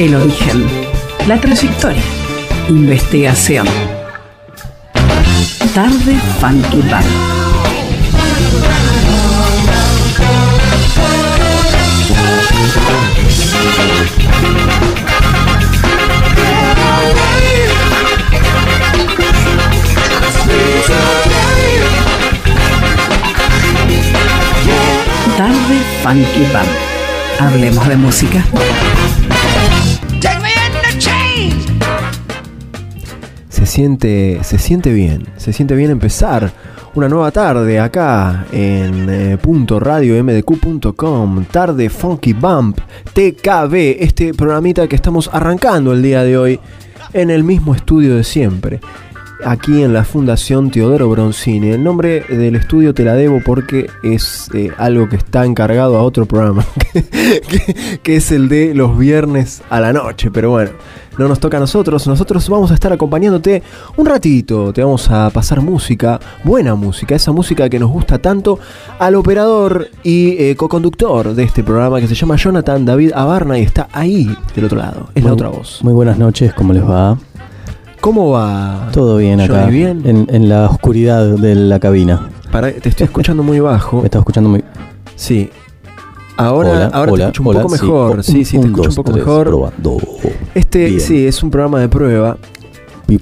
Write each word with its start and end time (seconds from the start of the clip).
El 0.00 0.14
origen, 0.14 0.64
la 1.28 1.38
trayectoria, 1.38 2.02
investigación. 2.70 3.66
Tarde 5.74 6.18
Funky 6.40 6.80
Bar. 6.90 7.04
Tarde 25.36 25.76
Funky 26.02 26.52
Bar. 26.54 26.64
Hablemos 27.38 27.86
de 27.86 27.96
música. 27.96 28.42
Siente, 33.70 34.40
se 34.42 34.58
siente 34.58 34.92
bien, 34.92 35.28
se 35.36 35.52
siente 35.52 35.74
bien 35.76 35.90
empezar 35.90 36.52
una 36.94 37.08
nueva 37.08 37.30
tarde 37.30 37.78
acá 37.78 38.46
en 38.52 39.08
eh, 39.08 39.38
punto 39.40 39.78
radio 39.78 40.22
mdq.com, 40.22 41.44
tarde 41.44 41.88
Funky 41.88 42.32
Bump, 42.32 42.78
TKB, 43.14 44.02
este 44.02 44.34
programita 44.34 44.88
que 44.88 44.96
estamos 44.96 45.30
arrancando 45.32 45.92
el 45.92 46.02
día 46.02 46.24
de 46.24 46.36
hoy 46.36 46.60
en 47.12 47.30
el 47.30 47.44
mismo 47.44 47.74
estudio 47.74 48.16
de 48.16 48.24
siempre, 48.24 48.80
aquí 49.44 49.82
en 49.82 49.92
la 49.92 50.04
Fundación 50.04 50.70
Teodoro 50.70 51.08
Bronzini. 51.08 51.70
El 51.70 51.84
nombre 51.84 52.20
del 52.28 52.56
estudio 52.56 52.94
te 52.94 53.04
la 53.04 53.14
debo 53.14 53.40
porque 53.44 53.88
es 54.02 54.48
eh, 54.54 54.70
algo 54.78 55.08
que 55.08 55.16
está 55.16 55.44
encargado 55.44 55.96
a 55.96 56.02
otro 56.02 56.26
programa, 56.26 56.64
que, 56.92 57.98
que 58.02 58.16
es 58.16 58.32
el 58.32 58.48
de 58.48 58.74
los 58.74 58.98
viernes 58.98 59.62
a 59.70 59.80
la 59.80 59.92
noche, 59.92 60.30
pero 60.30 60.50
bueno 60.50 60.70
no 61.20 61.28
nos 61.28 61.38
toca 61.38 61.58
a 61.58 61.60
nosotros. 61.60 62.06
Nosotros 62.06 62.48
vamos 62.48 62.70
a 62.70 62.74
estar 62.74 62.92
acompañándote 62.92 63.62
un 63.96 64.06
ratito. 64.06 64.72
Te 64.72 64.82
vamos 64.82 65.10
a 65.10 65.28
pasar 65.30 65.60
música, 65.60 66.18
buena 66.44 66.74
música, 66.74 67.14
esa 67.14 67.30
música 67.30 67.68
que 67.68 67.78
nos 67.78 67.90
gusta 67.90 68.18
tanto 68.18 68.58
al 68.98 69.14
operador 69.14 69.88
y 70.02 70.36
eh, 70.42 70.56
co-conductor 70.56 71.34
de 71.34 71.42
este 71.42 71.62
programa 71.62 72.00
que 72.00 72.08
se 72.08 72.14
llama 72.14 72.36
Jonathan 72.36 72.84
David 72.86 73.12
Abarna 73.14 73.58
y 73.58 73.62
está 73.62 73.88
ahí 73.92 74.34
del 74.54 74.64
otro 74.64 74.78
lado. 74.78 75.10
Es 75.14 75.22
la 75.22 75.34
otra 75.34 75.48
voz. 75.48 75.80
Muy 75.82 75.92
buenas 75.92 76.18
noches, 76.18 76.54
¿cómo 76.54 76.72
les 76.72 76.82
va? 76.82 77.18
¿Cómo 78.00 78.30
va? 78.30 78.88
Todo 78.92 79.18
bien 79.18 79.40
acá. 79.40 79.66
Bien. 79.66 80.02
En, 80.06 80.26
en 80.30 80.48
la 80.48 80.66
oscuridad 80.66 81.26
de 81.36 81.54
la 81.54 81.78
cabina. 81.78 82.28
Para- 82.50 82.72
te 82.72 82.88
estoy 82.88 83.04
escuchando 83.04 83.42
muy 83.42 83.60
bajo. 83.60 83.98
Me 84.00 84.04
estás 84.06 84.20
escuchando 84.20 84.48
muy. 84.50 84.64
Sí. 85.16 85.50
Ahora, 86.36 86.70
Hola, 86.70 86.86
ahora 86.94 87.12
hola, 87.12 87.24
te 87.24 87.30
escucho 87.30 87.42
un 87.42 87.48
hola, 87.48 87.60
poco 87.62 87.76
sí. 87.76 87.82
mejor. 87.84 88.24
Sí, 88.24 88.44
sí, 88.46 88.58
te 88.58 88.66
escucho 88.66 88.88
un 88.88 88.94
poco 88.94 89.12
tres, 89.12 89.24
mejor. 89.26 89.46
probando. 89.46 89.96
Este, 90.54 90.86
Bien. 90.86 91.00
sí, 91.00 91.26
es 91.26 91.42
un 91.42 91.50
programa 91.50 91.80
de 91.80 91.88
prueba. 91.88 92.38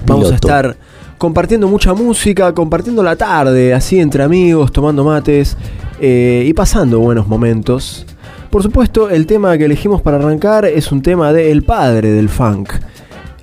Vamos 0.07 0.31
a 0.31 0.35
estar 0.37 0.77
compartiendo 1.17 1.67
mucha 1.67 1.95
música, 1.95 2.53
compartiendo 2.55 3.03
la 3.03 3.17
tarde, 3.17 3.75
así 3.75 3.99
entre 3.99 4.23
amigos, 4.23 4.71
tomando 4.71 5.03
mates 5.03 5.57
eh, 6.01 6.45
y 6.47 6.53
pasando 6.53 7.01
buenos 7.01 7.27
momentos. 7.27 8.07
Por 8.51 8.63
supuesto, 8.63 9.11
el 9.11 9.27
tema 9.27 9.59
que 9.59 9.65
elegimos 9.65 10.01
para 10.01 10.19
arrancar 10.19 10.65
es 10.67 10.93
un 10.93 11.03
tema 11.03 11.33
de 11.33 11.51
el 11.51 11.65
padre 11.65 12.11
del 12.13 12.29
funk, 12.29 12.71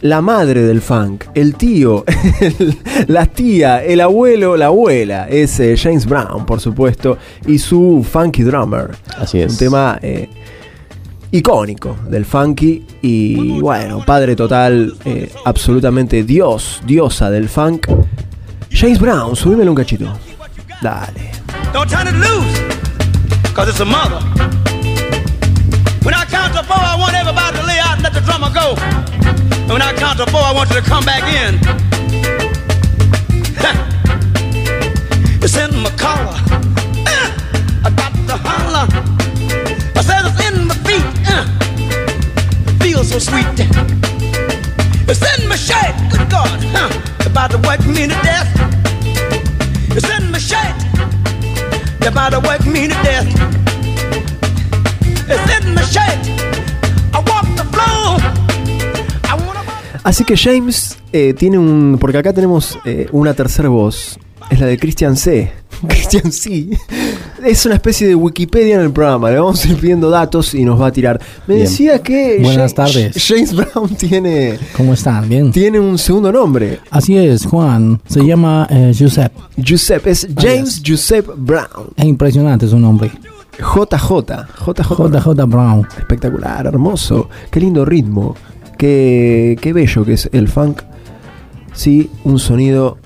la 0.05 0.21
madre 0.21 0.61
del 0.61 0.81
funk, 0.81 1.23
el 1.33 1.55
tío, 1.55 2.05
el- 2.39 2.77
la 3.07 3.25
tía, 3.25 3.83
el 3.83 4.01
abuelo, 4.01 4.55
la 4.55 4.67
abuela. 4.67 5.27
Es 5.27 5.59
eh, 5.59 5.75
James 5.75 6.05
Brown, 6.05 6.45
por 6.45 6.59
supuesto, 6.61 7.17
y 7.47 7.57
su 7.57 8.05
funky 8.07 8.43
drummer. 8.43 8.91
Así 9.17 9.39
es. 9.41 9.51
Un 9.53 9.57
tema 9.57 9.97
eh, 10.03 10.29
icónico 11.31 11.97
del 12.07 12.23
funky 12.25 12.85
y 13.01 13.59
bueno, 13.59 14.03
padre 14.05 14.35
total, 14.35 14.93
eh, 15.05 15.31
absolutamente 15.43 16.23
dios, 16.23 16.81
diosa 16.85 17.31
del 17.31 17.49
funk. 17.49 17.87
James 18.69 18.99
Brown, 18.99 19.35
subímelo 19.35 19.71
un 19.71 19.75
cachito. 19.75 20.05
Dale. 20.83 21.31
Don't 21.73 21.89
turn 21.89 22.07
it 22.07 22.13
loose, 22.13 22.61
cause 23.55 23.67
it's 23.71 23.79
a 23.81 23.85
mother. 23.85 24.19
When 26.03 26.13
I 26.13 26.25
count 26.29 26.53
to 26.53 26.61
four, 26.63 26.77
I 26.77 26.95
want 26.95 27.15
everybody 27.15 27.57
to 27.57 27.65
lay 27.65 27.79
out 27.79 27.93
and 27.95 28.03
let 28.03 28.13
the 28.13 28.21
drummer 28.21 28.51
go. 28.53 28.75
And 29.65 29.73
when 29.73 29.81
I 29.81 29.93
count 29.93 30.19
to 30.19 30.27
four, 30.27 30.41
I 30.41 30.53
want 30.53 30.69
you 30.69 30.75
to 30.75 30.81
come 30.83 31.03
back 31.03 31.23
in. 31.23 31.55
it's 35.43 35.57
in 35.57 35.75
my 35.81 35.89
collar. 35.97 36.37
Uh, 37.09 37.31
I 37.83 37.89
got 37.89 38.13
to 38.13 38.37
holler. 38.37 38.85
I 39.95 40.01
said 40.05 40.21
it's 40.29 40.39
in 40.45 40.67
my 40.67 40.75
feet. 40.85 41.01
Uh, 41.25 41.45
feels 42.77 43.09
so 43.09 43.17
sweet. 43.17 43.47
It's 45.09 45.25
in 45.33 45.49
my 45.49 45.55
shirt. 45.55 45.95
Good 46.11 46.29
God. 46.29 46.61
Huh, 46.69 46.91
about 47.25 47.49
to 47.49 47.57
work 47.57 47.83
me 47.87 48.05
to 48.05 48.13
death. 48.21 48.47
It's 49.97 50.07
in 50.07 50.29
my 50.29 50.37
shirt. 50.37 50.77
They're 51.99 52.11
about 52.11 52.33
to 52.33 52.39
work 52.39 52.63
me 52.67 52.87
to 52.87 52.93
death. 53.01 53.25
It's 55.27 55.49
in 55.57 55.73
my 55.73 55.81
shirt. 55.81 56.24
Así 60.05 60.23
que 60.23 60.37
James 60.37 60.99
eh, 61.11 61.33
tiene 61.33 61.57
un. 61.57 61.97
Porque 61.99 62.19
acá 62.19 62.31
tenemos 62.31 62.77
eh, 62.85 63.07
una 63.11 63.33
tercera 63.33 63.69
voz. 63.69 64.19
Es 64.51 64.59
la 64.59 64.67
de 64.67 64.77
Christian 64.77 65.17
C. 65.17 65.51
Christian 65.87 66.31
C. 66.31 66.69
Es 67.43 67.63
una 67.65 67.75
especie 67.75 68.07
de 68.07 68.15
Wikipedia 68.15 68.75
en 68.75 68.81
el 68.81 68.91
programa. 68.91 69.29
Le 69.29 69.37
vamos 69.37 69.63
a 69.63 69.67
ir 69.67 69.77
pidiendo 69.77 70.09
datos 70.09 70.55
y 70.55 70.63
nos 70.63 70.81
va 70.81 70.87
a 70.87 70.91
tirar. 70.91 71.19
Me 71.47 71.55
Bien. 71.55 71.67
decía 71.67 72.01
que. 72.01 72.39
Buenas 72.41 72.73
tardes. 72.73 73.15
James 73.27 73.53
Brown 73.55 73.95
tiene. 73.95 74.57
¿Cómo 74.77 74.93
están? 74.93 75.27
Bien. 75.27 75.51
Tiene 75.51 75.79
un 75.79 75.97
segundo 75.97 76.31
nombre. 76.31 76.79
Así 76.91 77.17
es, 77.17 77.45
Juan. 77.45 77.99
Se 78.07 78.23
llama 78.23 78.67
eh, 78.69 78.91
Giuseppe. 78.93 79.41
Giuseppe. 79.57 80.11
Es 80.11 80.27
James 80.37 80.81
Giuseppe 80.81 81.31
Brown. 81.35 81.89
Es 81.95 82.05
impresionante 82.05 82.67
su 82.67 82.77
nombre. 82.79 83.11
JJ. 83.57 83.95
JJ. 84.65 84.81
JJ 84.83 85.45
Brown. 85.47 85.87
Espectacular, 85.97 86.65
hermoso. 86.67 87.29
Qué 87.51 87.59
lindo 87.59 87.85
ritmo. 87.85 88.35
Qué, 88.77 89.57
qué 89.61 89.73
bello 89.73 90.05
que 90.05 90.13
es 90.13 90.29
el 90.31 90.47
funk. 90.47 90.81
Sí, 91.73 92.09
un 92.23 92.39
sonido 92.39 92.97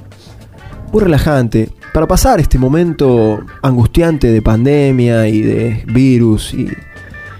muy 0.91 1.03
relajante. 1.03 1.69
Para 1.93 2.07
pasar 2.07 2.39
este 2.39 2.59
momento 2.59 3.39
angustiante 3.61 4.31
de 4.31 4.41
pandemia 4.41 5.27
y 5.27 5.41
de 5.41 5.83
virus 5.87 6.53
y, 6.53 6.67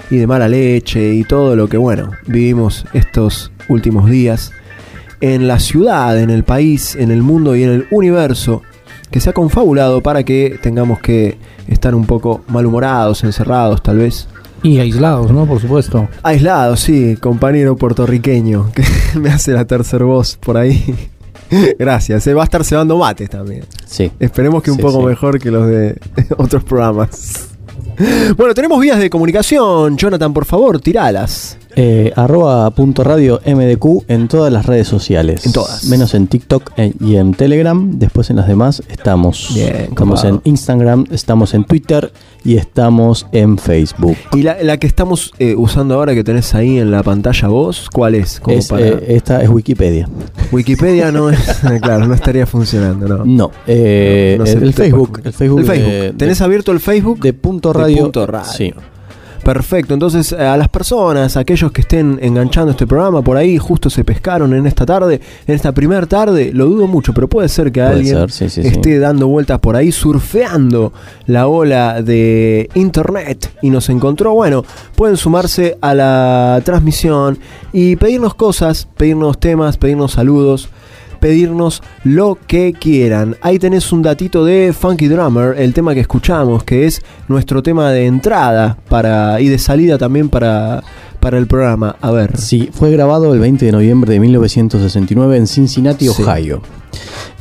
y 0.10 0.18
de 0.18 0.28
mala 0.28 0.48
leche 0.48 1.14
y 1.14 1.24
todo 1.24 1.56
lo 1.56 1.68
que, 1.68 1.78
bueno, 1.78 2.12
vivimos 2.26 2.86
estos 2.94 3.52
últimos 3.68 4.10
días 4.10 4.52
en 5.22 5.48
la 5.48 5.60
ciudad, 5.60 6.20
en 6.20 6.30
el 6.30 6.44
país, 6.44 6.96
en 6.96 7.12
el 7.12 7.22
mundo 7.22 7.56
y 7.56 7.64
en 7.64 7.70
el 7.70 7.88
universo 7.92 8.62
que 9.12 9.20
se 9.20 9.30
ha 9.30 9.34
confabulado 9.34 10.02
para 10.02 10.24
que 10.24 10.60
tengamos 10.62 11.00
que 11.00 11.38
estar 11.68 11.96
un 11.96 12.06
poco 12.06 12.42
malhumorados, 12.48 13.24
encerrados 13.24 13.82
tal 13.82 13.98
vez. 13.98 14.28
Y 14.64 14.80
aislados, 14.80 15.32
¿no? 15.32 15.46
Por 15.46 15.60
supuesto. 15.60 16.08
Aislado, 16.24 16.76
sí, 16.76 17.18
compañero 17.20 17.76
puertorriqueño, 17.76 18.72
que 18.74 18.84
me 19.20 19.30
hace 19.30 19.52
la 19.54 19.66
tercer 19.66 20.04
voz 20.04 20.38
por 20.38 20.58
ahí. 20.58 20.96
Gracias, 21.80 22.24
se 22.24 22.34
va 22.34 22.42
a 22.42 22.46
estar 22.46 22.64
cebando 22.64 22.98
mates 22.98 23.30
también. 23.30 23.64
Sí. 23.86 24.12
Esperemos 24.20 24.62
que 24.62 24.72
un 24.72 24.78
Sí, 24.78 24.84
poco 24.84 25.00
sí. 25.00 25.06
mejor 25.08 25.40
que 25.40 25.50
los 25.52 25.68
de 25.68 25.98
otros 26.38 26.64
programas. 26.64 27.48
Bueno, 28.38 28.54
tenemos 28.54 28.80
vías 28.80 28.98
de 29.00 29.10
comunicación. 29.10 29.98
Jonathan, 29.98 30.34
por 30.34 30.46
favor, 30.46 30.80
tiralas. 30.80 31.58
Eh, 31.76 32.12
arroba 32.16 32.70
punto 32.72 33.04
radio 33.04 33.40
MDQ 33.46 34.04
en 34.08 34.28
todas 34.28 34.52
las 34.52 34.66
redes 34.66 34.88
sociales. 34.88 35.46
En 35.46 35.52
todas. 35.54 35.86
Menos 35.86 36.14
en 36.14 36.28
TikTok 36.28 36.72
eh, 36.78 36.94
y 37.00 37.16
en 37.16 37.34
Telegram. 37.34 37.92
Después 38.00 38.30
en 38.30 38.38
las 38.38 38.48
demás 38.48 38.82
estamos. 38.90 39.52
Bien, 39.54 39.68
estamos 39.90 40.20
copado. 40.22 40.36
en 40.36 40.42
Instagram, 40.46 41.06
estamos 41.12 41.54
en 41.54 41.64
Twitter 41.66 42.12
y 42.44 42.58
estamos 42.58 43.28
en 43.32 43.58
Facebook. 43.58 44.18
Y 44.34 44.42
la, 44.42 44.58
la 44.64 44.78
que 44.78 44.88
estamos 44.88 45.32
eh, 45.40 45.56
usando 45.56 45.96
ahora 45.96 46.14
que 46.16 46.24
tenés 46.24 46.54
ahí 46.56 46.80
en 46.80 46.90
la 46.92 47.04
pantalla 47.04 47.48
vos, 47.50 47.88
¿cuál 47.92 48.16
es? 48.16 48.40
Como 48.40 48.58
Es, 48.58 48.68
para 48.68 48.88
eh, 48.88 49.04
esta 49.10 49.42
es 49.42 49.50
Wikipedia. 49.50 50.10
Wikipedia 50.52 51.12
no 51.12 51.30
es, 51.30 51.40
claro, 51.82 52.08
no 52.08 52.14
estaría 52.14 52.46
funcionando, 52.46 53.08
¿no. 53.08 53.26
No, 53.26 53.52
eh, 53.68 54.36
No 54.40 54.46
sé, 54.46 54.54
el, 54.54 54.74
Facebook. 54.74 55.22
El 55.24 55.34
Facebook, 55.34 55.60
El 55.60 55.66
de- 55.68 55.74
Facebook. 55.74 56.18
¿Tenés 56.18 56.40
de- 56.40 56.46
abierto 56.46 56.72
el 56.72 56.80
Facebook? 56.80 57.20
de 57.20 57.34
punto 57.34 57.72
de 57.74 57.80
radio. 57.80 58.04
Punto 58.04 58.26
Radio. 58.26 58.52
Sí. 58.52 58.74
Perfecto, 59.44 59.94
entonces 59.94 60.34
a 60.34 60.58
las 60.58 60.70
personas, 60.70 61.38
aquellos 61.38 61.72
que 61.72 61.82
estén 61.82 62.20
enganchando 62.22 62.72
este 62.72 62.86
programa 62.86 63.22
por 63.22 63.38
ahí, 63.38 63.58
justo 63.58 63.90
se 63.90 64.04
pescaron 64.04 64.54
en 64.54 64.68
esta 64.68 64.86
tarde, 64.86 65.22
en 65.48 65.56
esta 65.56 65.72
primer 65.72 66.08
tarde, 66.08 66.52
lo 66.54 66.66
dudo 66.66 66.88
mucho, 66.88 67.14
pero 67.14 67.28
puede 67.28 67.50
ser 67.50 67.72
que 67.72 67.80
Puede 67.80 67.94
alguien 67.94 68.18
ser, 68.18 68.32
sí, 68.32 68.50
sí, 68.50 68.62
sí. 68.62 68.68
esté 68.68 69.00
dando 69.00 69.28
vueltas 69.28 69.60
por 69.60 69.76
ahí, 69.76 69.92
surfeando 69.92 70.94
la 71.26 71.48
ola 71.48 72.02
de 72.02 72.70
internet 72.74 73.52
y 73.62 73.70
nos 73.70 73.90
encontró. 73.90 74.34
Bueno, 74.34 74.64
pueden 74.96 75.18
sumarse 75.18 75.78
a 75.82 75.94
la 75.94 76.62
transmisión 76.64 77.40
y 77.74 77.96
pedirnos 77.96 78.34
cosas, 78.34 78.88
pedirnos 78.98 79.40
temas, 79.40 79.78
pedirnos 79.78 80.14
saludos 80.14 80.70
pedirnos 81.20 81.82
lo 82.04 82.38
que 82.48 82.74
quieran. 82.74 83.36
Ahí 83.42 83.60
tenés 83.60 83.92
un 83.92 84.02
datito 84.02 84.46
de 84.46 84.74
Funky 84.78 85.08
Drummer, 85.08 85.56
el 85.60 85.74
tema 85.74 85.94
que 85.94 86.00
escuchamos, 86.02 86.64
que 86.64 86.86
es 86.86 87.02
nuestro 87.28 87.62
tema 87.64 87.92
de 87.92 88.06
entrada 88.06 88.78
para 88.90 89.40
y 89.42 89.48
de 89.48 89.58
salida 89.60 89.98
también 89.98 90.30
para, 90.30 90.84
para 91.20 91.38
el 91.38 91.48
programa. 91.48 91.96
A 92.02 92.12
ver. 92.12 92.38
Sí, 92.38 92.70
fue 92.72 92.92
grabado 92.92 93.34
el 93.34 93.40
20 93.40 93.66
de 93.66 93.72
noviembre 93.72 94.14
de 94.14 94.20
1969 94.20 95.38
en 95.38 95.48
Cincinnati, 95.48 96.08
Sí. 96.08 96.24
Ohio. 96.24 96.62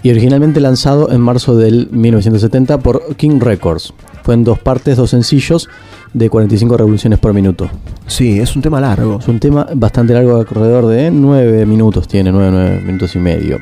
Y 0.02 0.10
originalmente 0.10 0.60
lanzado 0.60 1.10
en 1.10 1.20
marzo 1.20 1.56
del 1.56 1.88
1970 1.90 2.78
por 2.78 3.16
King 3.16 3.40
Records. 3.40 3.92
Fue 4.22 4.34
en 4.34 4.44
dos 4.44 4.58
partes, 4.58 4.96
dos 4.96 5.10
sencillos 5.10 5.68
de 6.12 6.30
45 6.30 6.76
revoluciones 6.76 7.18
por 7.18 7.34
minuto. 7.34 7.68
Sí, 8.06 8.38
es 8.38 8.54
un 8.56 8.62
tema 8.62 8.80
largo. 8.80 9.18
Es 9.18 9.28
un 9.28 9.38
tema 9.38 9.66
bastante 9.74 10.12
largo, 10.14 10.36
alrededor 10.36 10.86
de 10.86 11.10
9 11.10 11.66
minutos 11.66 12.08
tiene, 12.08 12.32
9, 12.32 12.50
9 12.52 12.80
minutos 12.84 13.14
y 13.16 13.18
medio. 13.18 13.58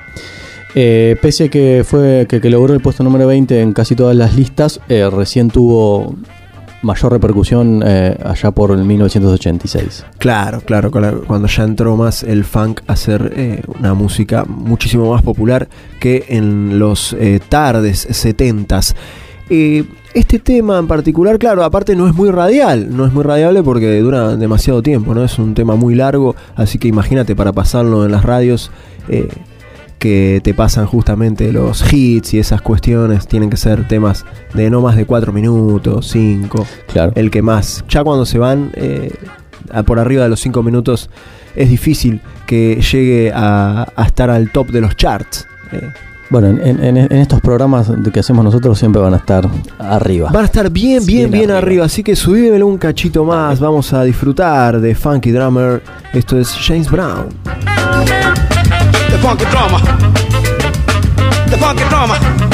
Eh, 0.75 1.17
pese 1.23 1.45
a 1.45 1.49
que 1.49 1.85
fue 1.87 2.27
que, 2.29 2.41
que 2.41 2.51
logró 2.51 2.75
el 2.75 2.81
puesto 2.81 3.03
número 3.03 3.27
20 3.27 3.61
en 3.63 3.73
casi 3.73 3.95
todas 3.97 4.15
las 4.15 4.37
listas, 4.37 4.81
eh, 4.89 5.09
recién 5.11 5.49
tuvo 5.49 6.15
mayor 6.83 7.13
repercusión 7.13 7.83
eh, 7.85 8.17
allá 8.25 8.51
por 8.51 8.71
el 8.71 8.85
1986. 8.85 10.05
Claro, 10.19 10.61
claro, 10.61 10.91
cuando 11.27 11.49
ya 11.49 11.65
entró 11.65 11.97
más 11.97 12.23
el 12.23 12.45
funk 12.45 12.81
a 12.87 12.97
ser 12.97 13.33
eh, 13.37 13.63
una 13.79 13.95
música 13.95 14.45
muchísimo 14.45 15.13
más 15.13 15.23
popular 15.23 15.69
que 16.01 16.25
en 16.29 16.79
los 16.79 17.13
eh, 17.15 17.41
tardes 17.47 18.09
70s. 18.09 18.95
Eh, 19.49 19.85
este 20.15 20.39
tema 20.39 20.79
en 20.79 20.87
particular, 20.87 21.39
claro, 21.39 21.63
aparte 21.63 21.95
no 21.95 22.09
es 22.09 22.15
muy 22.15 22.31
radial, 22.31 22.97
no 22.97 23.07
es 23.07 23.13
muy 23.13 23.23
radiable 23.23 23.63
porque 23.63 24.01
dura 24.01 24.37
demasiado 24.37 24.83
tiempo, 24.83 25.15
¿no? 25.15 25.23
Es 25.23 25.39
un 25.39 25.55
tema 25.55 25.77
muy 25.77 25.95
largo, 25.95 26.35
así 26.55 26.79
que 26.79 26.89
imagínate 26.89 27.37
para 27.37 27.53
pasarlo 27.53 28.05
en 28.05 28.13
las 28.13 28.25
radios 28.25 28.71
eh, 29.09 29.29
que 29.99 30.41
te 30.43 30.53
pasan 30.55 30.87
justamente 30.87 31.53
los 31.53 31.93
hits 31.93 32.35
y 32.35 32.39
esas 32.39 32.61
cuestiones, 32.63 33.29
tienen 33.29 33.51
que 33.51 33.57
ser 33.57 33.87
temas 33.87 34.25
de 34.55 34.69
no 34.71 34.81
más 34.81 34.97
de 34.97 35.05
4 35.05 35.33
minutos, 35.33 36.09
5 36.11 36.67
Claro. 36.93 37.13
el 37.15 37.31
que 37.31 37.43
más. 37.43 37.85
Ya 37.89 38.03
cuando 38.03 38.25
se 38.27 38.39
van 38.39 38.73
eh, 38.75 39.13
a 39.71 39.83
por 39.83 39.99
arriba 39.99 40.23
de 40.25 40.29
los 40.31 40.41
5 40.41 40.63
minutos, 40.63 41.09
es 41.55 41.69
difícil 41.71 42.21
que 42.47 42.81
llegue 42.81 43.33
a, 43.35 43.87
a 43.97 44.05
estar 44.05 44.31
al 44.31 44.51
top 44.51 44.69
de 44.69 44.81
los 44.81 44.97
charts. 44.97 45.47
Eh, 45.73 45.91
Bueno, 46.29 46.49
en, 46.49 46.83
en- 46.85 46.97
en 46.97 47.13
estos 47.13 47.41
programas 47.41 47.91
que 48.13 48.21
hacemos 48.21 48.45
nosotros 48.45 48.77
siempre 48.79 49.01
van 49.01 49.15
a 49.15 49.19
estar 49.19 49.49
arriba. 49.79 50.31
van 50.33 50.43
a 50.43 50.47
estar 50.47 50.71
bien, 50.71 51.05
bien, 51.07 51.07
Bien 51.07 51.31
bien 51.31 51.51
arriba. 51.51 51.59
arriba. 51.59 51.85
Así 51.87 52.03
que 52.03 52.17
subímelo 52.17 52.67
un 52.67 52.79
cachito 52.79 53.25
más. 53.25 53.61
Vamos 53.61 53.93
a 53.93 54.03
disfrutar 54.03 54.81
de 54.81 54.95
Funky 54.95 55.31
Drummer. 55.31 55.83
Esto 56.13 56.39
es 56.39 56.53
James 56.61 56.91
Brown. 56.91 57.27
The 59.09 59.19
funky 59.19 59.45
drummer. 59.47 59.81
The 61.49 61.57
funky 61.57 61.85
drummer. 61.89 62.46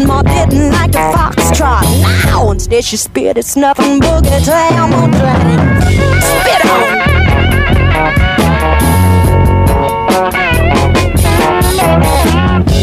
Great 0.00 0.24
grandma 0.24 0.46
didn't 0.46 0.72
like 0.72 0.92
the 0.92 0.98
foxtrot. 0.98 1.82
Now 2.26 2.50
instead 2.50 2.84
she 2.84 2.96
spit, 2.96 3.36
it's 3.36 3.56
nothing 3.56 4.00
boogie 4.00 4.44
down 4.44 4.92
on. 4.92 5.12
Spit 6.22 6.66
on. 6.66 7.10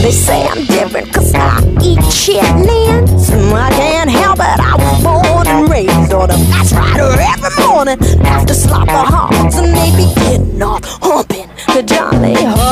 They 0.02 0.12
say 0.12 0.48
I'm 0.48 0.66
different 0.66 1.14
cause 1.14 1.34
I 1.34 1.60
eat 1.84 2.00
chitlins. 2.00 3.32
And 3.32 3.54
I 3.54 3.70
can't 3.72 4.10
help 4.10 4.40
it, 4.40 4.60
I 4.60 4.76
was 4.76 5.04
born 5.04 5.48
and 5.48 5.70
raised 5.70 6.14
on 6.14 6.30
them. 6.30 6.40
That's 6.50 6.74
right, 6.74 7.00
every 7.00 7.68
morning 7.68 7.98
after 8.26 8.54
slaughter 8.54 8.92
hogs. 8.92 9.56
And 9.56 9.76
they 9.76 9.92
getting 10.16 10.62
off, 10.62 10.84
humping 11.02 11.50
the 11.74 11.84
Johnny 11.84 12.34
Hooker. 12.36 12.67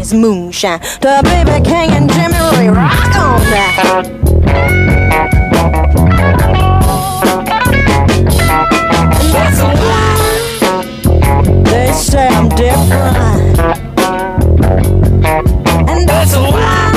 His 0.00 0.14
moonshine 0.14 0.80
to 0.80 1.20
Baby 1.22 1.60
King 1.62 1.90
and 1.90 2.10
Jimmy 2.10 2.40
Ray. 2.56 2.68
Rock 2.68 3.16
on 3.16 3.40
that. 3.52 4.06
And 9.12 9.28
that's 9.34 9.60
why 9.60 10.16
they 11.64 11.92
say 11.92 12.28
I'm 12.28 12.48
different. 12.48 13.58
And 15.90 16.08
that's 16.08 16.34
why. 16.34 16.92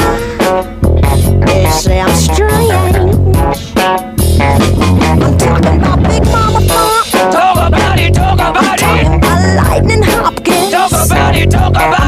They 1.46 1.70
say 1.72 2.00
I'm 2.00 2.16
strange. 2.16 2.96
I'm 5.22 5.38
talking 5.38 5.78
about 5.78 6.00
Big 6.04 6.24
Mama. 6.26 6.62
Talk 7.34 7.68
about 7.68 8.00
it, 8.00 8.14
talk 8.14 8.36
about 8.36 8.80
Talking 8.80 9.14
about 9.16 9.56
Lightning 9.58 10.04
Hopkins. 10.04 10.74
about 10.74 11.36
it, 11.36 11.52
talk 11.52 11.72
about 11.72 11.92
Talking 11.92 12.03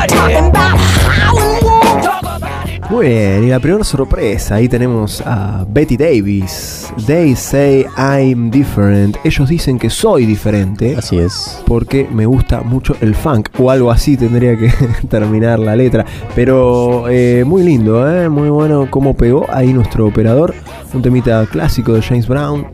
Muy 2.96 3.08
bien, 3.08 3.44
y 3.44 3.48
la 3.48 3.60
primera 3.60 3.84
sorpresa, 3.84 4.56
ahí 4.56 4.70
tenemos 4.70 5.20
a 5.26 5.66
Betty 5.68 5.98
Davis. 5.98 6.88
They 7.06 7.36
say 7.36 7.86
I'm 7.98 8.50
different. 8.50 9.18
Ellos 9.26 9.50
dicen 9.50 9.78
que 9.78 9.90
soy 9.90 10.26
diferente. 10.26 10.96
Así 10.96 11.18
es. 11.18 11.62
porque 11.68 12.08
me 12.10 12.26
gusta 12.26 12.62
mucho 12.62 12.96
el 13.02 13.14
funk 13.14 13.50
o 13.60 13.70
algo 13.70 13.92
así 13.92 14.16
tendría 14.16 14.58
que 14.58 14.72
terminar 15.10 15.60
la 15.60 15.76
letra 15.76 16.06
pero 16.36 17.10
eh, 17.10 17.44
muy 17.46 17.64
lindo 17.64 18.10
¿eh? 18.10 18.30
muy 18.30 18.50
bueno 18.50 18.88
cómo 18.90 19.18
pegó 19.18 19.46
ahí 19.50 19.74
nuestro 19.74 20.08
operador 20.08 20.54
un 20.94 21.02
temita 21.02 21.46
clásico 21.48 21.92
de 21.92 22.02
James 22.02 22.30
Brown 22.30 22.66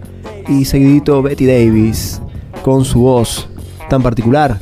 y 0.47 0.65
seguidito 0.65 1.23
Betty 1.23 1.47
Davis 1.47 2.21
con 2.61 2.85
su 2.85 3.01
voz 3.01 3.49
tan 3.89 4.03
particular 4.03 4.59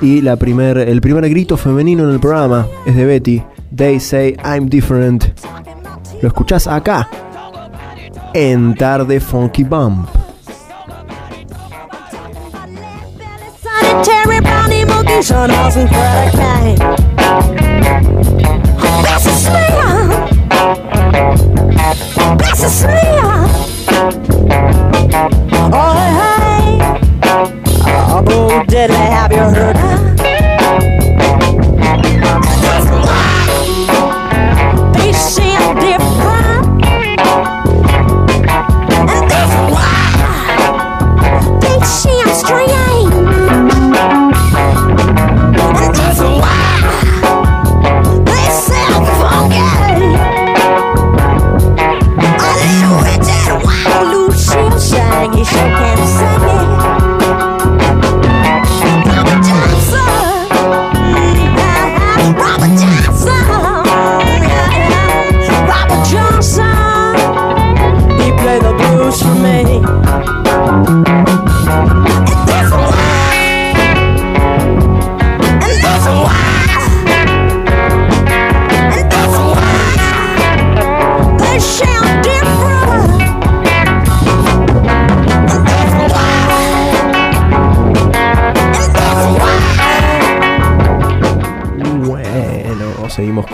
y 0.00 0.20
la 0.22 0.34
primer, 0.34 0.78
el 0.78 1.00
primer 1.00 1.28
grito 1.30 1.56
femenino 1.56 2.02
en 2.02 2.10
el 2.10 2.18
programa 2.18 2.66
es 2.84 2.96
de 2.96 3.04
Betty 3.06 3.42
They 3.74 3.98
say 3.98 4.36
I'm 4.44 4.68
different 4.68 5.32
lo 6.22 6.28
escuchás 6.28 6.66
acá 6.66 7.08
en 8.34 8.74
Tarde 8.74 9.18
Funky 9.18 9.64
Bump 9.64 10.08
Terry 14.04 14.40
Brownie 14.40 14.84
Mookie, 14.84 15.22
Sean 15.22 15.50
Austin, 15.50 15.86
Craig 15.86 16.32
Kane. 16.32 16.78
That's 19.02 19.26
a 19.26 19.32
smear. 19.32 20.08
That's 22.38 22.62
a 22.64 22.70
smear. 22.70 23.22
Oh, 25.74 25.94
hey. 26.18 26.78
Oh, 28.10 28.22
Bo 28.24 28.64
Diddley, 28.64 28.96
have 28.96 29.32
you 29.32 29.38
heard 29.38 29.91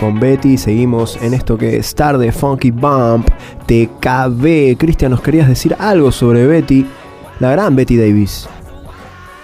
con 0.09 0.19
Betty, 0.19 0.57
seguimos 0.57 1.21
en 1.21 1.35
esto 1.35 1.55
que 1.55 1.77
es 1.77 1.93
tarde 1.93 2.31
Funky 2.31 2.71
Bump, 2.71 3.27
TKB. 3.67 4.75
Cristian, 4.75 5.11
¿nos 5.11 5.21
querías 5.21 5.47
decir 5.47 5.75
algo 5.77 6.11
sobre 6.11 6.47
Betty? 6.47 6.83
La 7.39 7.51
gran 7.51 7.75
Betty 7.75 7.95
Davis. 7.95 8.49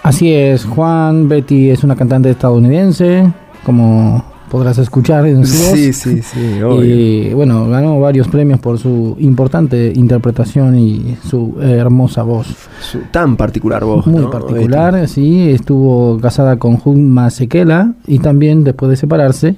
Así 0.02 0.34
es, 0.34 0.66
Juan 0.66 1.30
Betty 1.30 1.70
es 1.70 1.84
una 1.84 1.96
cantante 1.96 2.32
estadounidense, 2.32 3.32
como 3.64 4.26
podrás 4.50 4.80
escuchar 4.80 5.28
en 5.28 5.46
su 5.46 5.56
voz. 5.70 5.78
Sí, 5.78 5.94
sí, 5.94 6.22
sí, 6.24 6.62
obvio. 6.64 6.84
Y 6.84 7.34
bueno, 7.36 7.70
ganó 7.70 8.00
varios 8.00 8.28
premios 8.28 8.60
por 8.60 8.80
su 8.80 9.16
importante 9.20 9.94
interpretación 9.96 10.80
y 10.80 11.16
su 11.30 11.58
hermosa 11.62 12.24
voz. 12.24 12.48
Su 12.82 13.02
tan 13.12 13.38
particular 13.38 13.86
voz. 13.86 14.08
Muy 14.08 14.24
¿no? 14.24 14.32
particular, 14.32 15.08
sí. 15.08 15.52
Estuvo 15.52 16.18
casada 16.20 16.58
con 16.58 16.80
Hugh 16.84 16.98
Masekela 16.98 17.94
y 18.08 18.18
también 18.18 18.64
después 18.64 18.90
de 18.90 18.96
separarse 18.96 19.56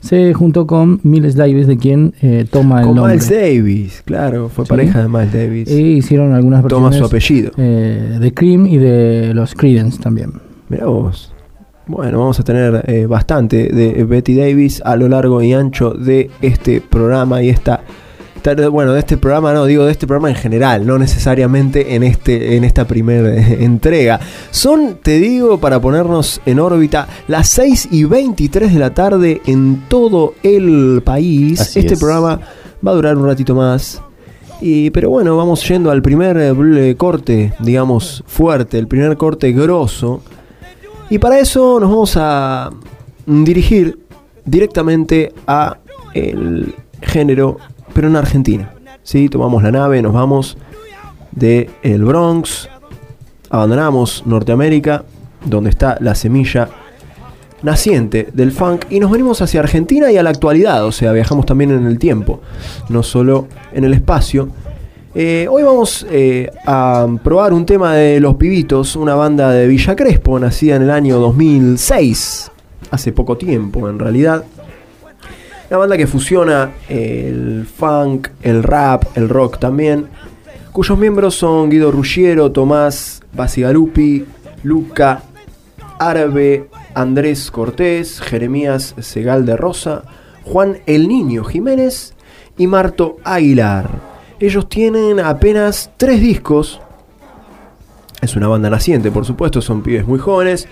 se 0.00 0.32
juntó 0.34 0.66
con 0.66 1.00
Miles 1.02 1.34
Davis, 1.36 1.66
de 1.66 1.76
quien 1.76 2.14
eh, 2.22 2.46
toma 2.50 2.80
el 2.80 2.86
Con 2.86 2.96
nombre. 2.96 3.14
Miles 3.14 3.30
Davis, 3.30 4.02
claro, 4.04 4.48
fue 4.48 4.64
Sí. 4.64 4.68
pareja 4.70 5.02
de 5.02 5.08
Miles 5.08 5.32
Davis. 5.32 5.68
E 5.70 5.80
hicieron 5.80 6.32
algunas 6.32 6.64
Toma 6.66 6.88
versiones 6.90 6.98
su 6.98 7.04
apellido. 7.04 7.52
eh, 7.58 8.18
de 8.20 8.34
Cream 8.34 8.66
y 8.66 8.78
de 8.78 9.32
los 9.34 9.54
Creedence 9.54 9.98
también. 10.00 10.32
Mirá 10.68 10.86
vos. 10.86 11.32
Bueno, 11.86 12.20
vamos 12.20 12.38
a 12.38 12.44
tener 12.44 12.84
eh, 12.86 13.06
bastante 13.06 13.68
de 13.68 14.04
Betty 14.04 14.34
Davis 14.36 14.80
a 14.84 14.94
lo 14.96 15.08
largo 15.08 15.42
y 15.42 15.52
ancho 15.52 15.90
de 15.90 16.30
este 16.40 16.80
programa 16.80 17.42
y 17.42 17.48
esta- 17.48 17.80
bueno, 18.70 18.92
de 18.92 19.00
este 19.00 19.16
programa 19.16 19.52
no, 19.52 19.64
digo 19.66 19.84
de 19.84 19.92
este 19.92 20.06
programa 20.06 20.30
en 20.30 20.36
general, 20.36 20.86
no 20.86 20.98
necesariamente 20.98 21.94
en 21.94 22.02
este 22.02 22.56
en 22.56 22.64
esta 22.64 22.86
primera 22.86 23.34
entrega. 23.60 24.20
Son, 24.50 24.98
te 25.02 25.18
digo, 25.18 25.58
para 25.58 25.80
ponernos 25.80 26.40
en 26.46 26.58
órbita, 26.60 27.08
las 27.28 27.48
6 27.50 27.88
y 27.92 28.04
23 28.04 28.72
de 28.72 28.78
la 28.78 28.94
tarde 28.94 29.40
en 29.46 29.82
todo 29.88 30.34
el 30.42 31.02
país. 31.04 31.60
Así 31.60 31.80
este 31.80 31.94
es. 31.94 32.00
programa 32.00 32.40
va 32.86 32.90
a 32.90 32.94
durar 32.94 33.16
un 33.16 33.26
ratito 33.26 33.54
más. 33.54 34.02
Y, 34.62 34.90
pero 34.90 35.08
bueno, 35.08 35.36
vamos 35.38 35.66
yendo 35.66 35.90
al 35.90 36.02
primer 36.02 36.36
eh, 36.36 36.52
bl- 36.52 36.94
corte, 36.98 37.54
digamos, 37.60 38.22
fuerte, 38.26 38.78
el 38.78 38.86
primer 38.88 39.16
corte 39.16 39.52
grosso. 39.52 40.20
Y 41.08 41.18
para 41.18 41.38
eso 41.38 41.80
nos 41.80 41.88
vamos 41.88 42.12
a 42.16 42.70
dirigir 43.26 43.98
directamente 44.44 45.32
a 45.46 45.78
el 46.14 46.74
género, 47.02 47.56
pero 47.92 48.08
en 48.08 48.16
Argentina. 48.16 48.72
¿sí? 49.02 49.28
Tomamos 49.28 49.62
la 49.62 49.72
nave, 49.72 50.02
nos 50.02 50.12
vamos 50.12 50.56
de 51.32 51.70
el 51.82 52.04
Bronx, 52.04 52.68
abandonamos 53.50 54.24
Norteamérica, 54.26 55.04
donde 55.44 55.70
está 55.70 55.96
la 56.00 56.14
semilla 56.14 56.68
naciente 57.62 58.28
del 58.32 58.52
funk, 58.52 58.86
y 58.90 59.00
nos 59.00 59.10
venimos 59.10 59.42
hacia 59.42 59.60
Argentina 59.60 60.10
y 60.10 60.16
a 60.16 60.22
la 60.22 60.30
actualidad, 60.30 60.84
o 60.84 60.92
sea, 60.92 61.12
viajamos 61.12 61.46
también 61.46 61.70
en 61.70 61.86
el 61.86 61.98
tiempo, 61.98 62.40
no 62.88 63.02
solo 63.02 63.48
en 63.72 63.84
el 63.84 63.92
espacio. 63.92 64.48
Eh, 65.14 65.48
hoy 65.50 65.64
vamos 65.64 66.06
eh, 66.10 66.48
a 66.66 67.06
probar 67.22 67.52
un 67.52 67.66
tema 67.66 67.94
de 67.94 68.20
Los 68.20 68.36
Pibitos, 68.36 68.94
una 68.96 69.14
banda 69.14 69.50
de 69.50 69.66
Villa 69.66 69.96
Crespo, 69.96 70.38
nacida 70.38 70.76
en 70.76 70.82
el 70.82 70.90
año 70.90 71.18
2006, 71.18 72.50
hace 72.90 73.12
poco 73.12 73.36
tiempo 73.36 73.88
en 73.88 73.98
realidad. 73.98 74.44
Una 75.70 75.78
banda 75.78 75.96
que 75.96 76.08
fusiona 76.08 76.72
el 76.88 77.64
funk, 77.64 78.26
el 78.42 78.64
rap, 78.64 79.16
el 79.16 79.28
rock 79.28 79.60
también, 79.60 80.08
cuyos 80.72 80.98
miembros 80.98 81.36
son 81.36 81.70
Guido 81.70 81.92
Ruggiero, 81.92 82.50
Tomás 82.50 83.22
Basigalupi, 83.32 84.24
Luca 84.64 85.22
Árabe, 86.00 86.68
Andrés 86.92 87.52
Cortés, 87.52 88.20
Jeremías 88.20 88.96
Segal 88.98 89.46
de 89.46 89.56
Rosa, 89.56 90.02
Juan 90.42 90.78
El 90.86 91.06
Niño 91.06 91.44
Jiménez 91.44 92.14
y 92.58 92.66
Marto 92.66 93.18
Aguilar. 93.22 93.90
Ellos 94.40 94.68
tienen 94.68 95.20
apenas 95.20 95.92
tres 95.96 96.20
discos. 96.20 96.80
Es 98.20 98.34
una 98.34 98.48
banda 98.48 98.70
naciente, 98.70 99.12
por 99.12 99.24
supuesto, 99.24 99.62
son 99.62 99.82
pibes 99.82 100.04
muy 100.04 100.18
jóvenes. 100.18 100.66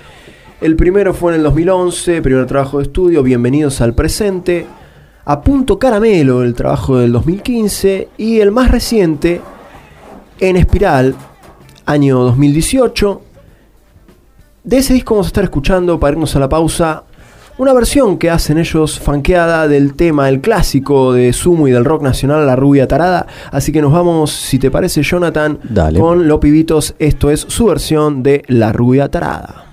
El 0.61 0.75
primero 0.75 1.14
fue 1.14 1.35
en 1.35 1.38
el 1.38 1.45
2011, 1.45 2.21
primer 2.21 2.47
trabajo 2.47 2.78
de 2.78 2.83
estudio, 2.83 3.23
Bienvenidos 3.23 3.81
al 3.81 3.95
Presente. 3.95 4.67
A 5.30 5.42
Punto 5.42 5.78
Caramelo, 5.78 6.42
el 6.42 6.54
trabajo 6.54 6.97
del 6.97 7.12
2015. 7.12 8.08
Y 8.16 8.40
el 8.40 8.50
más 8.50 8.70
reciente, 8.70 9.42
En 10.40 10.56
Espiral, 10.56 11.14
año 11.85 12.20
2018. 12.20 13.20
De 14.64 14.78
ese 14.78 14.94
disco 14.94 15.14
vamos 15.14 15.26
a 15.26 15.28
estar 15.28 15.44
escuchando, 15.44 16.00
para 16.00 16.14
irnos 16.14 16.35
a 16.35 16.38
la 16.38 16.49
pausa, 16.49 17.04
una 17.58 17.75
versión 17.75 18.16
que 18.16 18.30
hacen 18.30 18.56
ellos 18.56 18.99
fanqueada 18.99 19.68
del 19.68 19.92
tema, 19.92 20.30
el 20.30 20.40
clásico 20.40 21.12
de 21.12 21.35
Sumo 21.35 21.68
y 21.68 21.73
del 21.73 21.85
rock 21.85 22.00
nacional, 22.04 22.47
La 22.47 22.56
Rubia 22.56 22.88
Tarada. 22.88 23.26
Así 23.52 23.70
que 23.70 23.82
nos 23.82 23.92
vamos, 23.92 24.30
si 24.32 24.58
te 24.58 24.70
parece, 24.70 25.02
Jonathan, 25.02 25.58
Dale. 25.62 26.00
con 26.00 26.26
Los 26.26 26.38
Pibitos. 26.38 26.94
Esto 26.99 27.30
es 27.30 27.40
su 27.40 27.66
versión 27.66 28.23
de 28.23 28.44
La 28.47 28.73
Rubia 28.73 29.11
Tarada. 29.11 29.66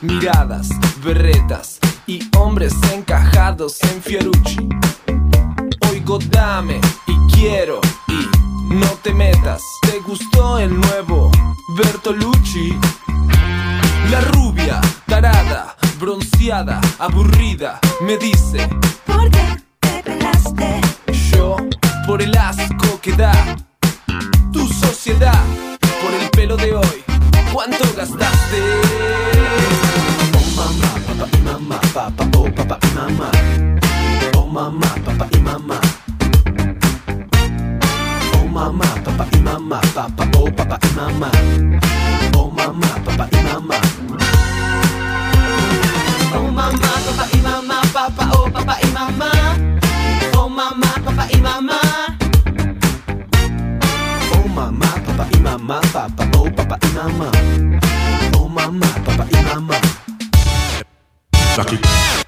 Miradas, 0.00 0.68
berretas 1.04 1.78
y 2.06 2.20
hombres 2.36 2.72
encajados 2.92 3.78
en 3.82 4.02
Fiorucci. 4.02 4.68
Oigo 5.90 6.18
dame 6.30 6.80
y 7.06 7.32
quiero 7.34 7.80
y 8.08 8.74
no 8.74 8.88
te 9.02 9.12
metas. 9.12 9.62
¿Te 9.82 9.98
gustó 10.00 10.58
el 10.58 10.78
nuevo 10.78 11.30
Bertolucci? 11.76 12.76
La 14.10 14.20
rubia, 14.32 14.80
tarada, 15.06 15.76
bronceada, 16.00 16.80
aburrida, 16.98 17.78
me 18.00 18.16
dice, 18.16 18.68
¿Por 19.06 19.30
qué 19.30 19.56
te 19.80 20.02
pelaste? 20.02 20.80
yo, 21.32 21.56
por 22.06 22.22
el 22.22 22.36
asco 22.36 23.00
que 23.02 23.12
da 23.12 23.56
tu 24.52 24.66
sociedad, 24.68 25.44
por 25.80 26.12
el 26.14 26.30
pelo 26.30 26.56
de 26.56 26.74
hoy, 26.74 27.04
¿cuánto 27.52 27.84
gastaste? 27.94 29.37
Oh 31.18 31.24
papá 31.24 31.36
y 31.36 31.42
mamá, 31.42 31.80
papá, 31.92 32.24
oh 32.36 32.48
papá 32.54 32.78
y 32.80 32.94
mamá. 32.94 33.30
Oh 34.36 34.46
mamá, 34.46 34.94
papá 35.04 35.26
y 35.32 35.40
mamá. 35.40 35.80
Oh 38.34 38.46
mamá, 38.46 38.86
papá 39.04 39.26
y 39.32 39.38
mamá, 39.40 39.80
papá, 39.94 40.28
oh 40.36 40.50
papá 40.52 40.78
y 40.80 40.94
mamá. 40.94 41.30
Oh 42.36 42.50
mamá, 42.50 42.88
papá 43.04 43.28
y 43.32 43.42
mamá. 43.42 43.80
Oh 46.36 46.50
mamá, 46.52 46.90
papá 47.06 47.26
y 47.32 47.40
mamá, 47.40 47.80
papá, 47.92 48.30
oh 48.34 48.50
papá 48.52 48.78
y. 48.80 48.92
Oh 50.36 50.48
mamá. 50.52 51.70
Oh 54.36 54.48
oh 56.36 56.48
mamá. 56.94 57.47
Un 61.58 62.27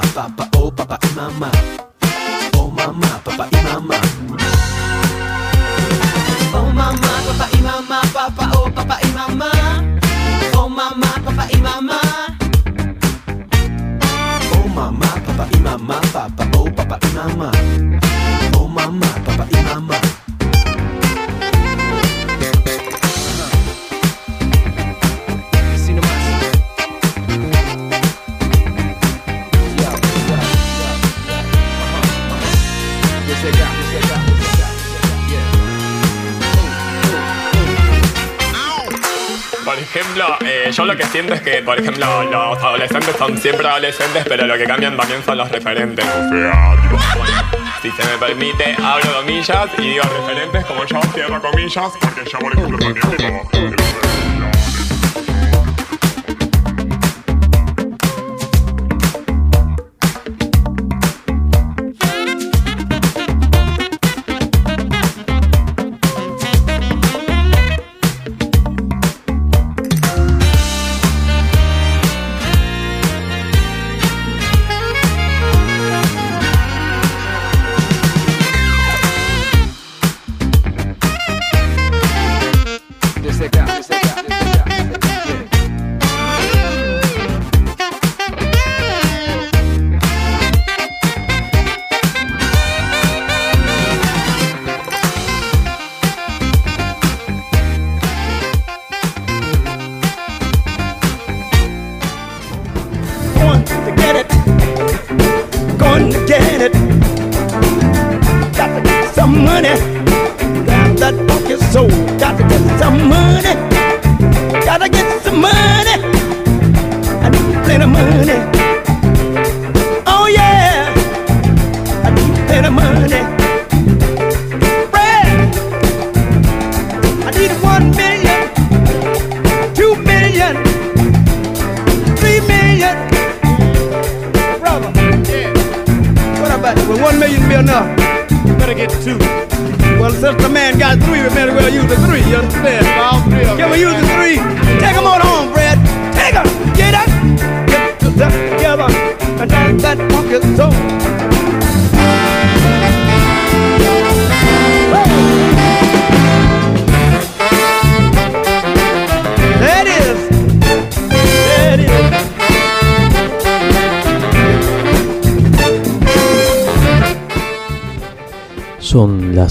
papá 0.00 0.98
y 1.02 1.14
mamá. 1.14 1.50
Oh 2.56 2.70
mamá, 2.70 3.20
papá 3.24 3.48
y 3.50 3.56
mamá. 3.64 3.96
Oh 6.54 6.72
mamá, 6.72 7.12
papá 7.26 7.48
y 7.52 7.62
mamá, 7.62 8.00
papá, 8.12 8.50
oh 8.56 8.70
papá 8.70 8.98
y 9.02 9.12
mamá. 9.12 9.50
Oh 10.56 10.68
mamá, 10.68 11.14
papá 11.24 11.46
y 11.52 11.56
mamá. 11.58 12.00
Oh 14.52 14.68
mamá, 14.68 15.14
papá 15.26 15.46
y 15.52 15.60
mamá, 15.60 16.00
papá, 16.12 16.44
oh 16.56 16.70
papá 16.74 16.98
y 17.02 17.14
mamá. 17.14 17.87
Eh, 40.68 40.72
yo 40.72 40.84
lo 40.84 40.96
que 40.96 41.04
siento 41.04 41.34
es 41.34 41.40
que, 41.40 41.62
por 41.62 41.78
ejemplo, 41.78 42.24
los 42.24 42.58
adolescentes 42.58 43.16
son 43.16 43.36
siempre 43.38 43.66
adolescentes, 43.66 44.24
pero 44.28 44.46
lo 44.46 44.56
que 44.56 44.64
cambian 44.64 44.96
también 44.96 45.22
son 45.24 45.38
los 45.38 45.50
referentes. 45.50 46.04
O 46.04 46.28
sea, 46.28 46.76
tipo, 46.82 46.96
bueno, 47.16 47.42
si 47.82 47.90
se 47.90 48.04
me 48.04 48.18
permite, 48.18 48.76
abro 48.82 49.12
comillas 49.14 49.68
y 49.78 49.82
digo 49.82 50.04
referentes 50.04 50.64
como 50.66 50.84
yo 50.84 51.00
cierro 51.14 51.40
comillas, 51.40 51.92
porque 52.00 52.30
yo, 52.30 52.38
por 52.38 52.52
ejemplo, 52.52 52.78
también 52.78 53.16
tipo... 53.16 54.17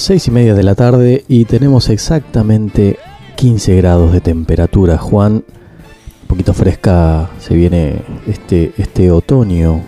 6 0.07 0.25
y 0.29 0.31
media 0.31 0.53
de 0.53 0.63
la 0.63 0.73
tarde 0.73 1.25
y 1.27 1.43
tenemos 1.43 1.89
exactamente 1.89 2.97
15 3.35 3.75
grados 3.75 4.13
de 4.13 4.21
temperatura, 4.21 4.97
Juan. 4.97 5.33
Un 5.33 6.27
poquito 6.27 6.53
fresca 6.53 7.29
se 7.39 7.53
viene 7.53 8.03
este, 8.25 8.71
este 8.77 9.11
otoño. 9.11 9.81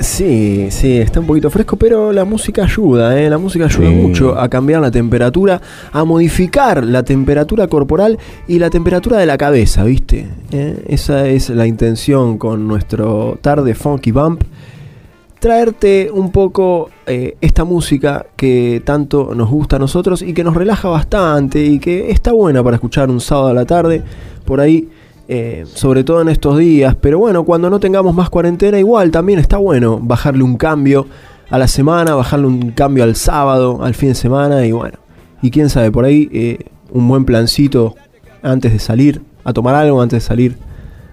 Sí, 0.00 0.66
sí, 0.70 0.98
está 0.98 1.20
un 1.20 1.28
poquito 1.28 1.48
fresco, 1.48 1.76
pero 1.76 2.12
la 2.12 2.24
música 2.24 2.64
ayuda, 2.64 3.16
¿eh? 3.20 3.30
la 3.30 3.38
música 3.38 3.66
ayuda 3.66 3.88
mucho 3.90 4.36
a 4.36 4.48
cambiar 4.48 4.80
la 4.80 4.90
temperatura, 4.90 5.62
a 5.92 6.02
modificar 6.02 6.82
la 6.82 7.04
temperatura 7.04 7.68
corporal 7.68 8.18
y 8.48 8.58
la 8.58 8.68
temperatura 8.68 9.18
de 9.18 9.26
la 9.26 9.38
cabeza, 9.38 9.84
¿viste? 9.84 10.26
¿Eh? 10.50 10.82
Esa 10.88 11.28
es 11.28 11.50
la 11.50 11.68
intención 11.68 12.36
con 12.36 12.66
nuestro 12.66 13.38
tarde 13.40 13.76
funky 13.76 14.10
bump 14.10 14.42
Traerte 15.42 16.08
un 16.12 16.30
poco 16.30 16.88
eh, 17.04 17.36
esta 17.40 17.64
música 17.64 18.26
que 18.36 18.80
tanto 18.84 19.34
nos 19.34 19.50
gusta 19.50 19.74
a 19.74 19.78
nosotros 19.80 20.22
y 20.22 20.34
que 20.34 20.44
nos 20.44 20.54
relaja 20.54 20.88
bastante 20.88 21.64
y 21.64 21.80
que 21.80 22.12
está 22.12 22.30
buena 22.30 22.62
para 22.62 22.76
escuchar 22.76 23.10
un 23.10 23.20
sábado 23.20 23.48
a 23.48 23.52
la 23.52 23.64
tarde 23.64 24.04
por 24.44 24.60
ahí 24.60 24.88
eh, 25.26 25.64
sobre 25.66 26.04
todo 26.04 26.22
en 26.22 26.28
estos 26.28 26.58
días. 26.58 26.94
Pero 27.00 27.18
bueno, 27.18 27.42
cuando 27.42 27.68
no 27.70 27.80
tengamos 27.80 28.14
más 28.14 28.30
cuarentena, 28.30 28.78
igual 28.78 29.10
también 29.10 29.40
está 29.40 29.56
bueno 29.56 29.98
bajarle 30.00 30.44
un 30.44 30.56
cambio 30.56 31.08
a 31.50 31.58
la 31.58 31.66
semana, 31.66 32.14
bajarle 32.14 32.46
un 32.46 32.70
cambio 32.70 33.02
al 33.02 33.16
sábado, 33.16 33.82
al 33.82 33.94
fin 33.94 34.10
de 34.10 34.14
semana 34.14 34.64
y 34.64 34.70
bueno. 34.70 34.98
Y 35.42 35.50
quién 35.50 35.70
sabe, 35.70 35.90
por 35.90 36.04
ahí 36.04 36.28
eh, 36.32 36.66
un 36.92 37.08
buen 37.08 37.24
plancito 37.24 37.96
antes 38.44 38.72
de 38.72 38.78
salir, 38.78 39.22
a 39.42 39.52
tomar 39.52 39.74
algo 39.74 40.00
antes 40.00 40.22
de 40.22 40.24
salir, 40.24 40.56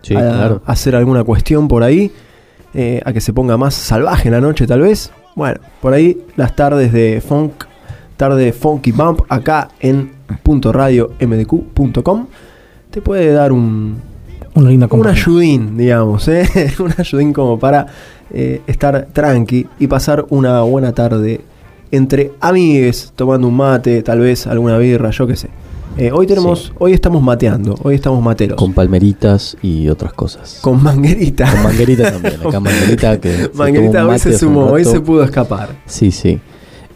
Sí, 0.03 0.15
a, 0.15 0.19
claro. 0.19 0.61
a 0.67 0.71
hacer 0.71 0.95
alguna 0.95 1.23
cuestión 1.23 1.67
por 1.67 1.81
ahí, 1.81 2.11
eh, 2.73 3.01
a 3.05 3.13
que 3.13 3.21
se 3.21 3.34
ponga 3.34 3.58
más 3.58 3.73
salvaje 3.73 4.27
en 4.27 4.34
la 4.34 4.41
noche 4.41 4.67
tal 4.67 4.82
vez. 4.82 5.12
Bueno, 5.36 5.60
por 5.82 5.93
ahí 5.93 6.17
las 6.36 6.55
tardes 6.55 6.91
de 6.91 7.21
funk, 7.21 7.65
tarde 8.17 8.45
de 8.45 8.53
funky 8.53 8.91
bump 8.91 9.21
acá 9.29 9.69
en 9.79 10.12
punto 10.43 10.71
radio 10.71 11.12
mdq.com 11.19 12.27
te 12.91 13.01
puede 13.01 13.32
dar 13.32 13.51
un, 13.51 13.97
Una 14.55 14.69
linda 14.69 14.88
un 14.91 15.08
ayudín, 15.08 15.77
digamos, 15.77 16.27
¿eh? 16.27 16.47
un 16.79 16.93
ayudín 16.97 17.34
como 17.34 17.60
para 17.60 17.86
eh, 18.32 18.62
estar 18.67 19.08
tranqui 19.13 19.67
y 19.79 19.88
pasar 19.88 20.25
una 20.29 20.62
buena 20.62 20.93
tarde 20.93 21.41
entre 21.91 22.32
amigues, 22.39 23.13
tomando 23.15 23.47
un 23.47 23.55
mate, 23.55 24.01
tal 24.03 24.19
vez 24.19 24.47
alguna 24.47 24.77
birra, 24.77 25.10
yo 25.12 25.25
qué 25.27 25.36
sé. 25.36 25.49
Eh, 25.99 26.12
hoy 26.13 26.25
tenemos, 26.27 26.59
Sí. 26.67 26.71
hoy 26.79 26.93
estamos 26.93 27.21
mateando, 27.21 27.75
hoy 27.83 27.95
estamos 27.95 28.23
materos. 28.23 28.57
Con 28.57 28.73
palmeritas 28.73 29.57
y 29.62 29.89
otras 29.89 30.13
cosas. 30.13 30.59
Con 30.62 30.81
manguerita. 30.81 31.51
Con 31.51 31.63
manguerita 31.63 32.12
también. 32.13 32.35
Acá 32.47 32.59
manguerita 32.62 33.19
que. 33.19 33.51
manguerita 33.53 34.07
hoy 34.07 34.17
se 34.19 34.38
sumó, 34.38 34.65
hoy 34.67 34.85
se 34.85 35.01
pudo 35.01 35.23
escapar. 35.23 35.75
Sí, 35.85 36.12
sí. 36.12 36.39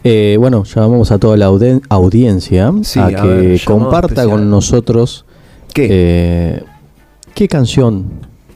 Eh, 0.02 0.36
bueno, 0.38 0.64
llamamos 0.64 1.10
a 1.12 1.18
toda 1.18 1.36
la 1.36 1.46
audiencia 1.46 2.72
Sí, 2.82 2.98
a 2.98 3.06
a 3.06 3.08
que 3.14 3.26
ver, 3.26 3.60
comparta 3.64 4.06
especial. 4.08 4.28
con 4.30 4.50
nosotros 4.50 5.24
¿Qué? 5.72 5.88
eh, 5.90 6.62
qué 7.34 7.48
canción 7.48 8.04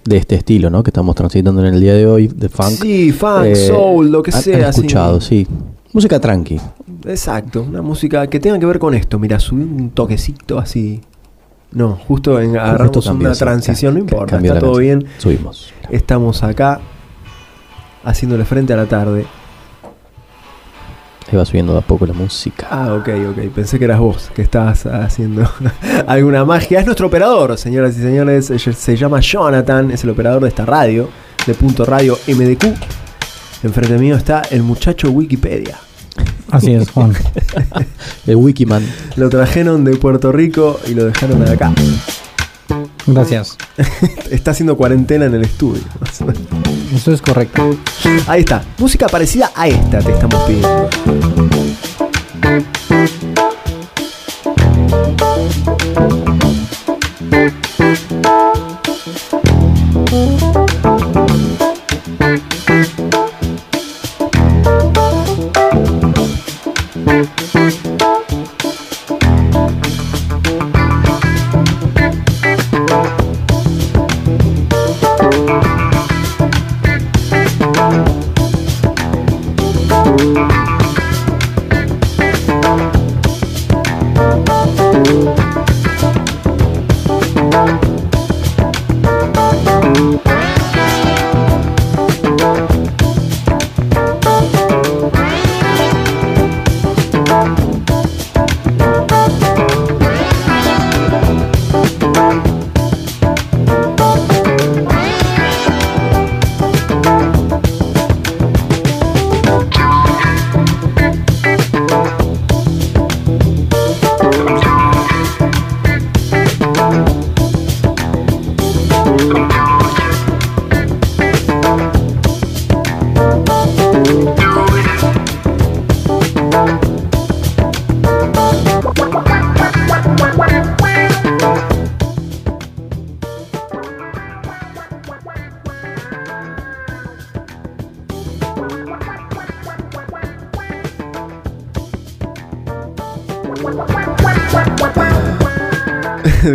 de 0.04 0.16
este 0.18 0.34
estilo, 0.36 0.70
¿no? 0.70 0.82
Que 0.82 0.90
estamos 0.90 1.14
transitando 1.14 1.64
en 1.66 1.74
el 1.74 1.80
día 1.80 1.92
de 1.94 2.06
hoy, 2.06 2.28
de 2.28 2.48
funk. 2.48 2.68
Sí, 2.82 3.12
funk, 3.12 3.54
soul, 3.54 4.10
lo 4.10 4.22
que 4.22 4.30
han- 4.30 4.42
sea. 4.42 4.56
Han 4.64 4.70
escuchado, 4.70 5.20
sí. 5.20 5.46
Música 5.92 6.20
tranqui. 6.20 6.60
Exacto, 7.06 7.62
una 7.62 7.82
música 7.82 8.26
que 8.26 8.40
tenga 8.40 8.58
que 8.58 8.66
ver 8.66 8.78
con 8.78 8.94
esto. 8.94 9.18
Mira, 9.18 9.40
subí 9.40 9.62
un 9.62 9.90
toquecito 9.90 10.58
así. 10.58 11.00
No, 11.72 11.96
justo 11.96 12.40
en, 12.40 12.56
agarramos 12.56 12.96
Justo 12.96 13.10
cambió, 13.10 13.28
una 13.28 13.36
transición, 13.36 13.94
no 13.94 14.00
importa, 14.00 14.36
está 14.38 14.58
todo 14.58 14.74
canción. 14.74 14.98
bien. 15.00 15.12
Subimos. 15.18 15.72
Estamos 15.90 16.42
acá 16.42 16.80
haciéndole 18.04 18.44
frente 18.44 18.72
a 18.72 18.76
la 18.76 18.86
tarde. 18.86 19.26
Ahí 21.30 21.36
va 21.36 21.44
subiendo 21.44 21.74
de 21.74 21.80
a 21.80 21.82
poco 21.82 22.06
la 22.06 22.14
música. 22.14 22.66
Ah, 22.70 22.94
ok, 22.94 23.08
ok. 23.30 23.38
Pensé 23.54 23.78
que 23.78 23.84
eras 23.84 23.98
vos 23.98 24.30
que 24.34 24.40
estabas 24.40 24.86
haciendo 24.86 25.46
alguna 26.06 26.44
magia. 26.46 26.80
Es 26.80 26.86
nuestro 26.86 27.06
operador, 27.08 27.58
señoras 27.58 27.96
y 27.98 28.00
señores. 28.00 28.46
Se 28.46 28.96
llama 28.96 29.20
Jonathan, 29.20 29.90
es 29.90 30.04
el 30.04 30.10
operador 30.10 30.42
de 30.42 30.48
esta 30.48 30.64
radio, 30.64 31.10
de 31.46 31.52
Punto 31.52 31.84
Radio 31.84 32.16
MDQ. 32.26 33.07
Enfrente 33.62 33.98
mío 33.98 34.16
está 34.16 34.42
el 34.50 34.62
muchacho 34.62 35.10
Wikipedia. 35.10 35.78
Así 36.50 36.72
es, 36.72 36.90
Juan. 36.90 37.12
El 38.26 38.36
Wikiman. 38.36 38.82
Lo 39.16 39.28
trajeron 39.28 39.84
de 39.84 39.96
Puerto 39.96 40.32
Rico 40.32 40.80
y 40.86 40.94
lo 40.94 41.04
dejaron 41.04 41.44
de 41.44 41.50
acá. 41.52 41.72
Gracias. 43.06 43.56
Está 44.30 44.50
haciendo 44.52 44.76
cuarentena 44.76 45.26
en 45.26 45.34
el 45.34 45.42
estudio. 45.42 45.82
Eso 46.94 47.12
es 47.12 47.22
correcto. 47.22 47.76
Ahí 48.26 48.40
está. 48.40 48.62
Música 48.78 49.06
parecida 49.08 49.50
a 49.54 49.68
esta 49.68 49.98
te 50.00 50.12
estamos 50.12 50.42
pidiendo. 50.44 50.88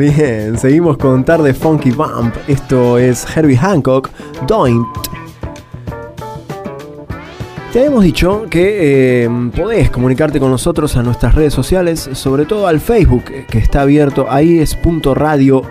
Bien, 0.03 0.57
seguimos 0.57 0.97
con 0.97 1.23
Tarde 1.23 1.53
Funky 1.53 1.91
Bump. 1.91 2.35
Esto 2.49 2.97
es 2.97 3.25
Herbie 3.37 3.55
Hancock, 3.55 4.09
Doint. 4.45 4.85
Te 7.71 7.79
habíamos 7.79 8.03
dicho 8.03 8.45
que 8.49 9.23
eh, 9.23 9.29
podés 9.55 9.89
comunicarte 9.89 10.41
con 10.41 10.51
nosotros 10.51 10.97
a 10.97 11.03
nuestras 11.03 11.35
redes 11.35 11.53
sociales, 11.53 12.09
sobre 12.11 12.43
todo 12.43 12.67
al 12.67 12.81
Facebook, 12.81 13.23
que 13.49 13.59
está 13.59 13.83
abierto, 13.83 14.25
ahí 14.29 14.59
es 14.59 14.77
.radiomdq.com 14.83 15.63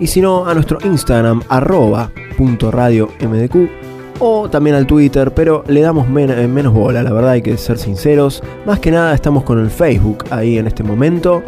y 0.00 0.06
si 0.06 0.22
no, 0.22 0.46
a 0.46 0.54
nuestro 0.54 0.78
Instagram, 0.82 1.42
arroba 1.50 2.10
punto 2.38 2.72
o 4.20 4.48
también 4.48 4.76
al 4.76 4.86
Twitter, 4.86 5.34
pero 5.34 5.64
le 5.66 5.82
damos 5.82 6.06
eh, 6.06 6.48
menos 6.48 6.72
bola, 6.72 7.02
la 7.02 7.12
verdad 7.12 7.32
hay 7.32 7.42
que 7.42 7.58
ser 7.58 7.76
sinceros. 7.76 8.42
Más 8.64 8.78
que 8.80 8.90
nada 8.90 9.14
estamos 9.14 9.44
con 9.44 9.58
el 9.58 9.68
Facebook 9.68 10.24
ahí 10.30 10.56
en 10.56 10.66
este 10.66 10.82
momento, 10.82 11.42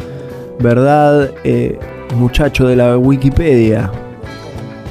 ¿verdad? 0.61 1.33
Eh, 1.45 1.79
muchacho 2.15 2.67
de 2.67 2.77
la 2.77 2.97
Wikipedia. 2.99 3.91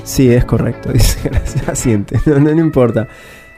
Sí, 0.04 0.30
es 0.32 0.45
correcto, 0.45 0.91
dice, 0.93 1.19
gracias, 1.30 1.67
asiente, 1.67 2.19
no, 2.25 2.39
no, 2.39 2.54
no 2.54 2.62
importa. 2.62 3.08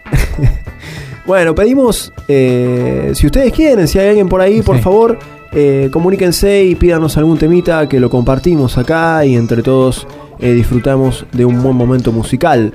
bueno, 1.26 1.54
pedimos, 1.56 2.14
eh, 2.28 3.12
si 3.14 3.26
ustedes 3.26 3.52
quieren, 3.52 3.88
si 3.88 4.00
hay 4.00 4.10
alguien 4.10 4.30
por 4.30 4.42
ahí, 4.42 4.62
por 4.62 4.78
Sí. 4.78 4.82
favor, 4.84 5.20
eh, 5.52 5.90
comuníquense 5.92 6.64
y 6.64 6.76
pídanos 6.76 7.18
algún 7.18 7.38
temita 7.38 7.88
que 7.90 8.00
lo 8.00 8.10
compartimos 8.10 8.78
acá 8.78 9.26
y 9.26 9.36
entre 9.36 9.62
todos 9.64 10.08
disfrutamos 10.40 11.26
de 11.32 11.46
un 11.46 11.64
buen 11.64 11.76
momento 11.76 12.12
musical. 12.12 12.72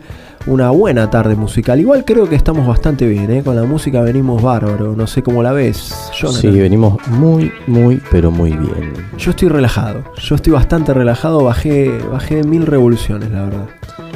Una 0.46 0.70
buena 0.70 1.08
tarde 1.08 1.36
musical. 1.36 1.78
Igual 1.78 2.04
creo 2.04 2.28
que 2.28 2.34
estamos 2.34 2.66
bastante 2.66 3.06
bien, 3.06 3.30
¿eh? 3.30 3.42
Con 3.44 3.54
la 3.54 3.62
música 3.62 4.02
venimos 4.02 4.42
bárbaro. 4.42 4.96
No 4.96 5.06
sé 5.06 5.22
cómo 5.22 5.40
la 5.42 5.52
ves, 5.52 6.10
Jonathan. 6.18 6.40
Sí, 6.40 6.50
venimos 6.50 6.96
muy, 7.08 7.52
muy, 7.68 8.02
pero 8.10 8.32
muy 8.32 8.50
bien. 8.50 8.92
Yo 9.16 9.30
estoy 9.30 9.48
relajado. 9.48 10.02
Yo 10.20 10.34
estoy 10.34 10.52
bastante 10.52 10.92
relajado. 10.92 11.44
Bajé, 11.44 11.96
bajé 12.10 12.42
mil 12.42 12.66
revoluciones, 12.66 13.30
la 13.30 13.44
verdad. 13.44 13.68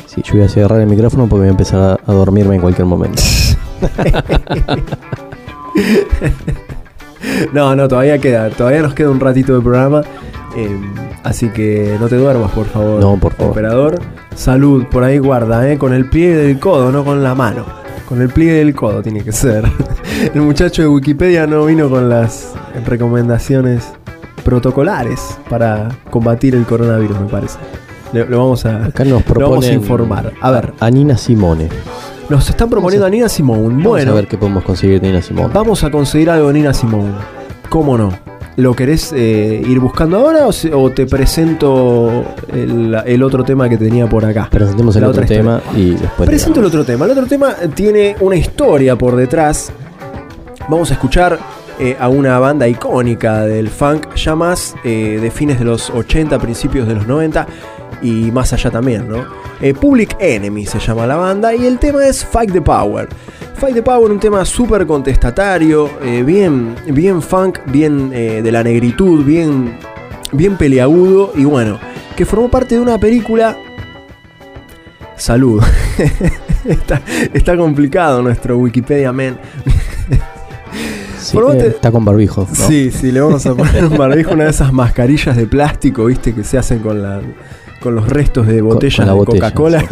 Sí, 0.06 0.20
yo 0.24 0.34
voy 0.34 0.42
a 0.42 0.48
cerrar 0.48 0.80
el 0.80 0.88
micrófono 0.88 1.28
porque 1.28 1.40
voy 1.42 1.48
a 1.48 1.52
empezar 1.52 1.80
a, 1.80 1.92
a 2.10 2.14
dormirme 2.14 2.56
en 2.56 2.60
cualquier 2.60 2.86
momento. 2.86 3.22
No, 7.52 7.74
no, 7.74 7.88
todavía 7.88 8.18
queda. 8.18 8.50
Todavía 8.50 8.82
nos 8.82 8.94
queda 8.94 9.10
un 9.10 9.20
ratito 9.20 9.54
de 9.54 9.60
programa. 9.60 10.02
Eh, 10.56 10.80
así 11.22 11.48
que 11.50 11.96
no 12.00 12.08
te 12.08 12.16
duermas, 12.16 12.50
por 12.50 12.66
favor. 12.66 13.00
No, 13.00 13.16
por 13.18 13.34
favor. 13.34 13.52
Operador, 13.52 14.00
salud. 14.34 14.86
Por 14.90 15.04
ahí 15.04 15.18
guarda, 15.18 15.70
¿eh? 15.70 15.78
Con 15.78 15.92
el 15.92 16.08
pie 16.08 16.34
del 16.34 16.58
codo, 16.58 16.90
no 16.90 17.04
con 17.04 17.22
la 17.22 17.34
mano. 17.34 17.64
Con 18.08 18.22
el 18.22 18.28
pliegue 18.28 18.54
del 18.54 18.74
codo 18.74 19.02
tiene 19.02 19.22
que 19.24 19.32
ser. 19.32 19.64
El 20.34 20.40
muchacho 20.40 20.80
de 20.82 20.88
Wikipedia 20.88 21.46
no 21.46 21.66
vino 21.66 21.90
con 21.90 22.08
las 22.08 22.54
recomendaciones 22.86 23.92
protocolares 24.44 25.38
para 25.50 25.88
combatir 26.08 26.54
el 26.54 26.64
coronavirus, 26.64 27.20
me 27.20 27.26
parece. 27.26 27.58
Lo 28.12 28.38
vamos 28.38 28.64
a, 28.64 28.84
Acá 28.86 29.04
nos 29.04 29.26
lo 29.28 29.50
vamos 29.50 29.66
a 29.66 29.72
informar. 29.72 30.32
A 30.40 30.50
ver, 30.52 30.72
a 30.78 30.88
Nina 30.88 31.18
Simone. 31.18 31.68
nos 32.30 32.48
están 32.48 32.70
proponiendo 32.70 33.06
a 33.06 33.10
Nina 33.10 33.28
Simone. 33.28 33.68
Vamos 33.68 33.82
Bueno, 33.82 34.12
a 34.12 34.14
ver 34.14 34.28
qué 34.28 34.38
podemos 34.38 34.62
conseguir 34.64 35.00
de 35.00 35.08
Nina 35.08 35.20
Simone. 35.20 35.52
Vamos 35.52 35.82
a 35.84 35.90
conseguir 35.90 36.30
algo 36.30 36.48
de 36.48 36.54
Nina 36.54 36.72
Simone. 36.72 37.12
¿Cómo 37.68 37.98
no? 37.98 38.35
¿Lo 38.56 38.74
querés 38.74 39.12
eh, 39.14 39.62
ir 39.68 39.78
buscando 39.80 40.16
ahora 40.16 40.46
o, 40.46 40.52
se- 40.52 40.72
o 40.72 40.90
te 40.90 41.04
presento 41.06 42.24
el, 42.52 42.96
el 43.04 43.22
otro 43.22 43.44
tema 43.44 43.68
que 43.68 43.76
tenía 43.76 44.08
por 44.08 44.24
acá? 44.24 44.48
Presentemos 44.50 44.96
el 44.96 45.02
La 45.02 45.08
otro 45.08 45.26
tema 45.26 45.60
y 45.76 45.90
después. 45.90 46.26
Presento 46.28 46.60
el 46.60 46.66
otro 46.66 46.82
tema. 46.84 47.04
El 47.04 47.10
otro 47.10 47.26
tema 47.26 47.54
tiene 47.74 48.16
una 48.20 48.36
historia 48.36 48.96
por 48.96 49.14
detrás. 49.14 49.70
Vamos 50.70 50.90
a 50.90 50.94
escuchar 50.94 51.38
eh, 51.78 51.96
a 52.00 52.08
una 52.08 52.38
banda 52.38 52.66
icónica 52.66 53.42
del 53.42 53.68
funk, 53.68 54.14
ya 54.14 54.34
más 54.34 54.74
eh, 54.84 55.18
de 55.20 55.30
fines 55.30 55.58
de 55.58 55.66
los 55.66 55.90
80, 55.90 56.38
principios 56.38 56.88
de 56.88 56.94
los 56.94 57.06
90 57.06 57.46
y 58.00 58.30
más 58.30 58.54
allá 58.54 58.70
también, 58.70 59.06
¿no? 59.08 59.24
Public 59.80 60.16
Enemy 60.18 60.64
se 60.66 60.78
llama 60.78 61.06
la 61.06 61.16
banda 61.16 61.54
y 61.54 61.64
el 61.66 61.78
tema 61.78 62.06
es 62.06 62.24
Fight 62.24 62.52
the 62.52 62.60
Power. 62.62 63.08
Fight 63.56 63.74
the 63.74 63.82
Power, 63.82 64.10
un 64.10 64.20
tema 64.20 64.44
súper 64.44 64.86
contestatario, 64.86 65.88
eh, 66.02 66.22
bien, 66.22 66.74
bien 66.88 67.22
funk, 67.22 67.58
bien 67.66 68.10
eh, 68.12 68.42
de 68.42 68.52
la 68.52 68.62
negritud, 68.62 69.24
bien, 69.24 69.78
bien 70.32 70.56
peleagudo 70.56 71.32
y 71.34 71.44
bueno, 71.44 71.78
que 72.16 72.26
formó 72.26 72.50
parte 72.50 72.74
de 72.74 72.80
una 72.80 72.98
película 72.98 73.56
Salud. 75.16 75.62
está, 76.66 77.00
está 77.32 77.56
complicado 77.56 78.22
nuestro 78.22 78.58
Wikipedia 78.58 79.12
Man. 79.12 79.38
Sí, 81.18 81.38
eh, 81.38 81.66
Está 81.68 81.90
con 81.90 82.04
barbijo. 82.04 82.46
¿no? 82.48 82.54
Sí, 82.54 82.90
sí, 82.92 83.10
le 83.10 83.20
vamos 83.20 83.44
a 83.46 83.54
poner 83.54 83.86
un 83.86 83.96
barbijo, 83.96 84.34
una 84.34 84.44
de 84.44 84.50
esas 84.50 84.72
mascarillas 84.72 85.34
de 85.34 85.46
plástico, 85.46 86.04
viste, 86.04 86.34
que 86.34 86.44
se 86.44 86.58
hacen 86.58 86.80
con 86.80 87.02
la 87.02 87.20
con 87.80 87.94
los 87.94 88.08
restos 88.08 88.46
de 88.46 88.60
botellas 88.60 89.06
con 89.08 89.18
de 89.18 89.24
Coca-Cola. 89.24 89.84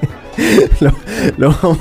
lo, 0.80 0.92
lo 1.36 1.54
vamos- 1.62 1.78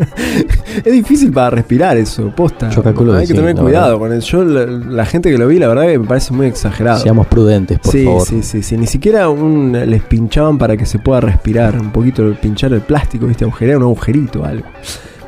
es 0.84 0.92
difícil 0.92 1.32
para 1.32 1.50
respirar 1.50 1.96
eso, 1.96 2.32
posta. 2.34 2.70
Yo 2.70 2.82
calculo 2.82 3.14
Hay 3.14 3.26
que 3.26 3.34
sí, 3.34 3.34
tener 3.34 3.56
cuidado 3.56 3.98
con 3.98 4.12
eso. 4.12 4.38
Yo, 4.38 4.44
la, 4.44 4.66
la 4.66 5.06
gente 5.06 5.30
que 5.30 5.38
lo 5.38 5.46
vi, 5.46 5.58
la 5.58 5.68
verdad 5.68 5.86
que 5.86 5.98
me 5.98 6.06
parece 6.06 6.32
muy 6.32 6.46
exagerado. 6.46 7.00
Seamos 7.00 7.26
prudentes, 7.26 7.78
por 7.78 7.92
sí, 7.92 8.04
favor. 8.04 8.26
sí, 8.26 8.42
sí, 8.42 8.62
sí. 8.62 8.76
Ni 8.76 8.86
siquiera 8.86 9.28
un, 9.28 9.72
les 9.72 10.02
pinchaban 10.02 10.58
para 10.58 10.76
que 10.76 10.86
se 10.86 10.98
pueda 10.98 11.20
respirar. 11.20 11.78
Un 11.80 11.92
poquito 11.92 12.34
pinchar 12.40 12.72
el 12.72 12.80
plástico, 12.80 13.26
¿viste? 13.26 13.44
Agujerear 13.44 13.78
un 13.78 13.84
agujerito, 13.84 14.44
algo. 14.44 14.66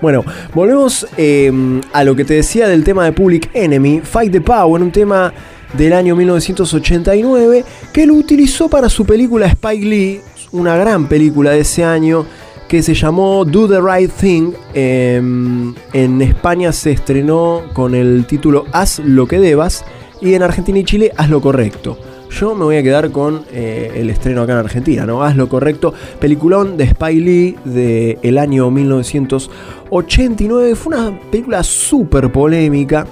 Bueno, 0.00 0.24
volvemos 0.52 1.06
eh, 1.16 1.80
a 1.92 2.02
lo 2.02 2.16
que 2.16 2.24
te 2.24 2.34
decía 2.34 2.66
del 2.66 2.82
tema 2.82 3.04
de 3.04 3.12
Public 3.12 3.50
Enemy, 3.54 4.00
Fight 4.00 4.32
the 4.32 4.40
Power, 4.40 4.82
un 4.82 4.90
tema 4.90 5.32
del 5.74 5.92
año 5.92 6.16
1989 6.16 7.64
que 7.92 8.06
lo 8.06 8.14
utilizó 8.14 8.68
para 8.68 8.88
su 8.88 9.06
película 9.06 9.46
Spike 9.46 9.86
Lee, 9.86 10.20
una 10.50 10.76
gran 10.76 11.06
película 11.06 11.52
de 11.52 11.60
ese 11.60 11.84
año 11.84 12.26
que 12.72 12.82
se 12.82 12.94
llamó 12.94 13.44
Do 13.44 13.68
the 13.68 13.82
Right 13.82 14.10
Thing. 14.10 14.52
Eh, 14.72 15.18
en 15.18 16.22
España 16.22 16.72
se 16.72 16.92
estrenó 16.92 17.64
con 17.74 17.94
el 17.94 18.24
título 18.24 18.64
Haz 18.72 19.00
lo 19.00 19.26
que 19.26 19.38
debas 19.38 19.84
y 20.22 20.32
en 20.32 20.42
Argentina 20.42 20.78
y 20.78 20.84
Chile 20.84 21.12
Haz 21.14 21.28
lo 21.28 21.42
correcto. 21.42 21.98
Yo 22.30 22.54
me 22.54 22.64
voy 22.64 22.76
a 22.76 22.82
quedar 22.82 23.10
con 23.10 23.42
eh, 23.52 23.92
el 23.96 24.08
estreno 24.08 24.40
acá 24.40 24.54
en 24.54 24.60
Argentina, 24.60 25.04
¿no? 25.04 25.22
Haz 25.22 25.36
lo 25.36 25.50
correcto. 25.50 25.92
Peliculón 26.18 26.78
de 26.78 26.88
Spy 26.88 27.20
Lee 27.20 27.56
del 27.66 28.38
año 28.38 28.70
1989. 28.70 30.74
Fue 30.74 30.96
una 30.96 31.20
película 31.30 31.62
súper 31.62 32.32
polémica. 32.32 33.06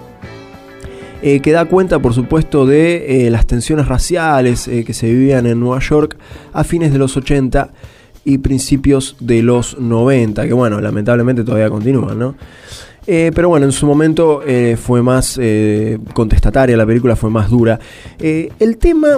eh, 1.20 1.40
que 1.40 1.52
da 1.52 1.66
cuenta, 1.66 1.98
por 1.98 2.14
supuesto, 2.14 2.64
de 2.64 3.26
eh, 3.26 3.30
las 3.30 3.46
tensiones 3.46 3.88
raciales 3.88 4.70
que 4.86 4.94
se 4.94 5.10
vivían 5.10 5.44
en 5.44 5.60
Nueva 5.60 5.80
York 5.80 6.16
a 6.54 6.64
fines 6.64 6.94
de 6.94 6.98
los 6.98 7.14
80 7.14 7.72
y 8.24 8.38
principios 8.38 9.16
de 9.20 9.42
los 9.42 9.78
90, 9.78 10.46
que 10.46 10.52
bueno, 10.52 10.80
lamentablemente 10.80 11.44
todavía 11.44 11.70
continúan, 11.70 12.18
¿no? 12.18 12.34
Eh, 13.06 13.32
pero 13.34 13.48
bueno, 13.48 13.66
en 13.66 13.72
su 13.72 13.86
momento 13.86 14.42
eh, 14.46 14.76
fue 14.80 15.02
más 15.02 15.38
eh, 15.40 15.98
contestataria, 16.12 16.76
la 16.76 16.86
película 16.86 17.16
fue 17.16 17.30
más 17.30 17.50
dura. 17.50 17.80
Eh, 18.18 18.52
el 18.58 18.76
tema, 18.76 19.08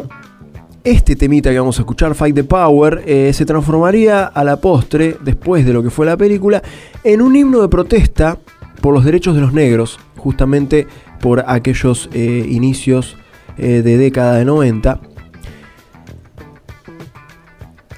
este 0.85 1.17
temita 1.17 1.51
que 1.51 1.59
vamos 1.59 1.79
a 1.79 1.83
escuchar, 1.83 2.15
Fight 2.15 2.35
the 2.35 2.45
Power, 2.45 3.03
se 3.35 3.45
transformaría 3.45 4.25
a 4.25 4.45
la 4.45 4.57
postre, 4.57 5.17
después 5.23 5.67
de 5.67 5.73
lo 5.73 5.83
que 5.83 5.91
fue 5.91 6.07
la 6.07 6.17
película, 6.17 6.63
en 7.05 7.23
un 7.23 7.37
himno 7.37 7.61
de 7.61 7.69
protesta 7.69 8.39
por 8.81 8.95
los 8.95 9.05
derechos 9.05 9.35
de 9.35 9.41
los 9.41 9.53
negros, 9.53 10.01
justamente 10.17 10.87
por 11.21 11.45
aquellos 11.47 12.09
inicios 12.15 13.17
de 13.57 13.83
década 13.83 14.37
de 14.37 14.45
90. 14.45 15.12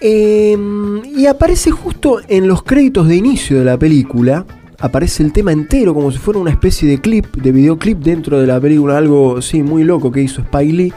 Em, 0.06 1.02
y 1.16 1.24
aparece 1.24 1.70
justo 1.70 2.20
en 2.28 2.46
los 2.46 2.62
créditos 2.62 3.08
de 3.08 3.16
inicio 3.16 3.60
de 3.60 3.64
la 3.64 3.78
película. 3.78 4.44
Aparece 4.78 5.22
el 5.22 5.32
tema 5.32 5.50
entero 5.50 5.94
como 5.94 6.12
si 6.12 6.18
fuera 6.18 6.38
una 6.38 6.50
especie 6.50 6.86
de 6.86 7.00
clip, 7.00 7.34
de 7.36 7.50
videoclip 7.50 8.00
dentro 8.00 8.38
de 8.38 8.46
la 8.46 8.60
película, 8.60 8.98
algo 8.98 9.40
sí, 9.40 9.62
muy 9.62 9.82
loco 9.82 10.12
que 10.12 10.20
hizo 10.20 10.42
Spike 10.42 10.72
Lee, 10.74 10.92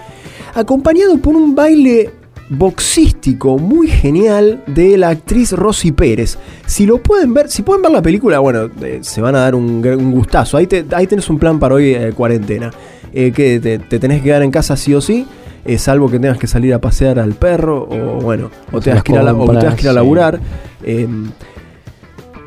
acompañado 0.56 1.18
por 1.20 1.38
un 1.38 1.56
baile 1.56 2.10
boxístico 2.50 3.58
muy 3.58 3.88
genial 3.88 4.62
de 4.68 4.98
la 4.98 5.08
actriz 5.08 5.54
Rosy 5.54 5.94
Pérez. 5.94 6.38
Si 6.66 6.86
lo 6.86 7.02
pueden 7.02 7.34
ver, 7.34 7.50
si 7.50 7.62
pueden 7.62 7.84
ver 7.84 7.92
la 7.92 8.02
película, 8.02 8.40
bueno, 8.40 8.70
eh, 8.82 9.00
se 9.04 9.22
van 9.22 9.36
a 9.36 9.40
dar 9.40 9.56
un, 9.56 10.12
gustazo. 10.12 10.58
Ahí, 10.58 10.68
ahí 10.92 11.08
tenés 11.08 11.30
un 11.30 11.40
plan 11.40 11.60
para 11.60 11.76
hoy, 11.76 11.96
eh, 11.96 12.12
cuarentena. 12.14 12.72
Eh, 13.14 13.32
que 13.32 13.62
te, 13.62 13.80
te 13.80 14.00
tenés 14.00 14.18
que 14.18 14.26
quedar 14.26 14.44
en 14.44 14.52
casa 14.52 14.76
sí 14.76 14.94
o 14.94 15.00
sí, 15.00 15.26
eh, 15.68 15.78
salvo 15.78 16.10
que 16.10 16.18
tengas 16.20 16.38
que 16.38 16.48
salir 16.48 16.74
a 16.74 16.80
pasear 16.82 17.20
al 17.20 17.34
perro, 17.34 17.88
o 17.90 18.20
bueno, 18.22 18.50
o 18.72 18.80
tengas 18.82 19.04
que 19.04 19.12
ir 19.12 19.18
a, 19.20 19.24
la- 19.24 19.34
o 19.34 19.38
compras, 19.38 19.60
tengas 19.60 19.76
que 19.76 19.84
ir 19.84 19.90
a 19.90 19.94
laburar. 19.94 20.40
em, 20.84 21.30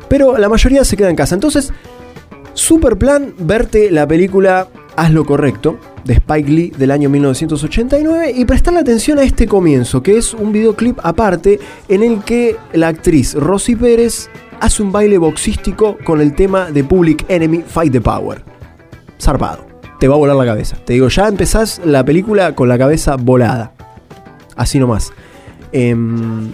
pero 0.09 0.37
la 0.37 0.49
mayoría 0.49 0.83
se 0.83 0.97
queda 0.97 1.09
en 1.09 1.15
casa. 1.15 1.35
Entonces, 1.35 1.71
super 2.53 2.97
plan 2.97 3.33
verte 3.39 3.89
la 3.91 4.05
película 4.07 4.67
Haz 4.97 5.11
lo 5.13 5.23
correcto 5.23 5.77
de 6.03 6.15
Spike 6.15 6.51
Lee 6.51 6.73
del 6.77 6.91
año 6.91 7.09
1989 7.09 8.33
y 8.35 8.43
prestarle 8.43 8.81
atención 8.81 9.19
a 9.19 9.23
este 9.23 9.47
comienzo, 9.47 10.03
que 10.03 10.17
es 10.17 10.33
un 10.33 10.51
videoclip 10.51 10.99
aparte 11.01 11.61
en 11.87 12.03
el 12.03 12.19
que 12.23 12.57
la 12.73 12.89
actriz 12.89 13.33
Rosy 13.35 13.77
Pérez 13.77 14.29
hace 14.59 14.83
un 14.83 14.91
baile 14.91 15.17
boxístico 15.17 15.97
con 16.03 16.19
el 16.19 16.35
tema 16.35 16.71
de 16.71 16.83
Public 16.83 17.23
Enemy 17.29 17.63
Fight 17.65 17.93
the 17.93 18.01
Power. 18.01 18.43
Zarpado. 19.19 19.70
Te 20.01 20.07
va 20.07 20.15
a 20.15 20.17
volar 20.17 20.35
la 20.35 20.45
cabeza. 20.45 20.77
Te 20.83 20.93
digo, 20.93 21.09
ya 21.09 21.27
empezás 21.27 21.79
la 21.85 22.03
película 22.03 22.55
con 22.55 22.67
la 22.67 22.75
cabeza 22.79 23.17
volada. 23.17 23.71
Así 24.55 24.79
nomás. 24.79 25.13
Em, 25.71 26.51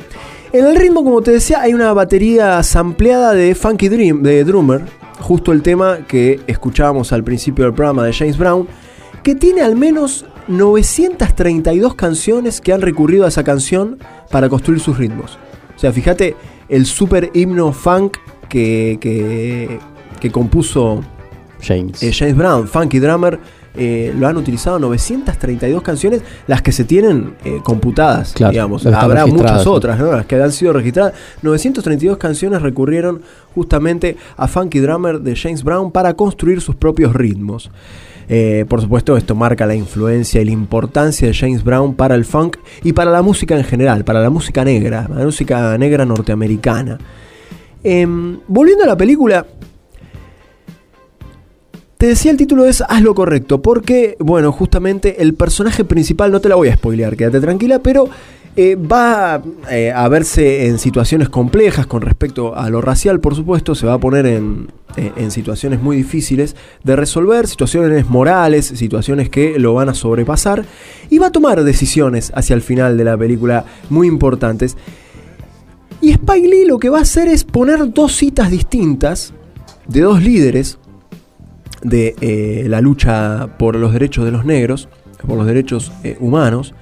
en 0.51 0.65
el 0.65 0.75
ritmo, 0.75 1.01
como 1.01 1.21
te 1.21 1.31
decía, 1.31 1.61
hay 1.61 1.73
una 1.73 1.93
batería 1.93 2.61
sampleada 2.61 3.31
de 3.31 3.55
Funky 3.55 3.87
Dream, 3.87 4.21
de 4.21 4.43
Drummer, 4.43 4.81
justo 5.21 5.53
el 5.53 5.61
tema 5.61 5.99
que 6.09 6.41
escuchábamos 6.45 7.13
al 7.13 7.23
principio 7.23 7.63
del 7.63 7.73
programa 7.73 8.03
de 8.03 8.11
James 8.11 8.37
Brown, 8.37 8.67
que 9.23 9.33
tiene 9.33 9.61
al 9.61 9.77
menos 9.77 10.25
932 10.49 11.95
canciones 11.95 12.59
que 12.59 12.73
han 12.73 12.81
recurrido 12.81 13.23
a 13.23 13.29
esa 13.29 13.45
canción 13.45 13.97
para 14.29 14.49
construir 14.49 14.81
sus 14.81 14.97
ritmos. 14.97 15.39
O 15.73 15.79
sea, 15.79 15.93
fíjate 15.93 16.35
el 16.67 16.85
super 16.85 17.31
himno 17.33 17.71
funk 17.71 18.17
que, 18.49 19.79
que 20.19 20.31
compuso 20.31 21.01
James. 21.61 22.01
eh, 22.03 22.11
James 22.13 22.35
Brown, 22.35 22.67
Funky 22.67 22.99
Drummer, 22.99 23.39
eh, 23.79 24.11
lo 24.17 24.27
han 24.27 24.37
utilizado 24.37 24.79
932 24.79 25.83
canciones, 25.83 26.21
las 26.47 26.61
que 26.63 26.71
se 26.71 26.83
tienen 26.83 27.35
eh, 27.45 27.59
computadas, 27.63 28.33
Claro, 28.33 28.51
digamos. 28.51 28.85
Habrá 28.87 29.27
muchas 29.27 29.67
otras, 29.67 29.99
¿no? 29.99 30.11
Las 30.11 30.25
que 30.25 30.41
han 30.41 30.51
sido 30.51 30.73
registradas. 30.73 31.13
932 31.43 32.17
canciones 32.17 32.61
recurrieron 32.63 33.21
justamente 33.53 34.17
a 34.35 34.47
Funky 34.47 34.79
Drummer 34.79 35.19
de 35.21 35.35
James 35.35 35.63
Brown 35.63 35.91
para 35.91 36.15
construir 36.15 36.61
sus 36.61 36.75
propios 36.75 37.13
ritmos. 37.13 37.69
Eh, 38.29 38.65
por 38.67 38.81
supuesto, 38.81 39.15
esto 39.15 39.35
marca 39.35 39.65
la 39.65 39.75
influencia 39.75 40.41
y 40.41 40.45
la 40.45 40.51
importancia 40.51 41.27
de 41.27 41.33
James 41.33 41.63
Brown 41.63 41.93
para 41.93 42.15
el 42.15 42.25
funk 42.25 42.57
y 42.83 42.93
para 42.93 43.11
la 43.11 43.21
música 43.21 43.55
en 43.55 43.63
general, 43.63 44.03
para 44.03 44.21
la 44.21 44.29
música 44.29 44.65
negra, 44.65 45.07
la 45.07 45.23
música 45.23 45.77
negra 45.77 46.03
norteamericana. 46.03 46.97
Em, 47.83 48.39
volviendo 48.47 48.83
a 48.83 48.87
la 48.87 48.97
película, 48.97 49.45
te 51.97 52.07
decía 52.07 52.31
el 52.31 52.37
título 52.37 52.65
es 52.65 52.81
Haz 52.87 53.01
lo 53.01 53.15
correcto, 53.15 53.61
porque, 53.61 54.15
bueno, 54.19 54.51
justamente 54.51 55.21
el 55.21 55.33
personaje 55.33 55.83
principal, 55.83 56.31
no 56.31 56.39
te 56.41 56.49
la 56.49 56.55
voy 56.55 56.67
a 56.69 56.75
spoilear, 56.75 57.15
quédate 57.15 57.39
tranquila, 57.39 57.79
pero 57.79 58.07
eh, 58.55 58.75
va 58.75 59.41
eh, 59.69 59.91
a 59.91 60.07
verse 60.07 60.67
en 60.67 60.79
situaciones 60.79 61.29
complejas 61.29 61.85
con 61.87 62.01
respecto 62.01 62.55
a 62.55 62.69
lo 62.69 62.81
racial, 62.81 63.19
por 63.19 63.35
supuesto, 63.35 63.75
se 63.75 63.85
va 63.87 63.93
a 63.93 63.99
poner 63.99 64.25
en, 64.25 64.67
en- 64.95 65.13
en 65.15 65.31
situaciones 65.31 65.81
muy 65.81 65.95
difíciles 65.97 66.55
de 66.83 66.95
resolver, 66.95 67.47
situaciones 67.47 68.07
morales, 68.09 68.65
situaciones 68.65 69.29
que 69.29 69.57
lo 69.59 69.73
van 69.75 69.89
a 69.89 69.93
sobrepasar, 69.93 70.65
y 71.09 71.17
va 71.19 71.27
a 71.27 71.31
tomar 71.31 71.63
decisiones 71.63 72.31
hacia 72.35 72.55
el 72.55 72.61
final 72.61 72.97
de 72.97 73.03
la 73.03 73.17
película 73.17 73.65
muy 73.89 74.07
importantes. 74.07 74.75
Y 76.01 76.11
Spike 76.11 76.47
Lee 76.47 76.65
lo 76.65 76.77
que 76.77 76.89
va 76.89 76.99
a 76.99 77.01
hacer 77.01 77.27
es 77.27 77.43
poner 77.43 77.91
dos 77.91 78.15
citas 78.15 78.51
distintas 78.51 79.33
de 79.87 80.01
dos 80.01 80.21
líderes 80.21 80.77
de 81.87 82.15
eh, 82.19 82.65
la 82.67 82.81
lucha 82.81 83.57
por 83.57 83.75
los 83.75 83.93
derechos 83.93 84.25
de 84.25 84.31
los 84.31 84.43
negros, 84.43 84.89
por 85.25 85.37
los 85.37 85.47
derechos 85.47 85.91
eh, 86.03 86.17
humanos, 86.19 86.73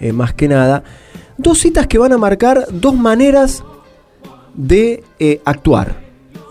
eh, 0.00 0.12
más 0.12 0.34
que 0.34 0.48
nada, 0.48 0.84
dos 1.38 1.58
citas 1.58 1.86
que 1.86 1.98
van 1.98 2.12
a 2.12 2.18
marcar 2.18 2.66
dos 2.70 2.94
maneras 2.94 3.64
de 4.54 5.02
actuar 5.44 6.00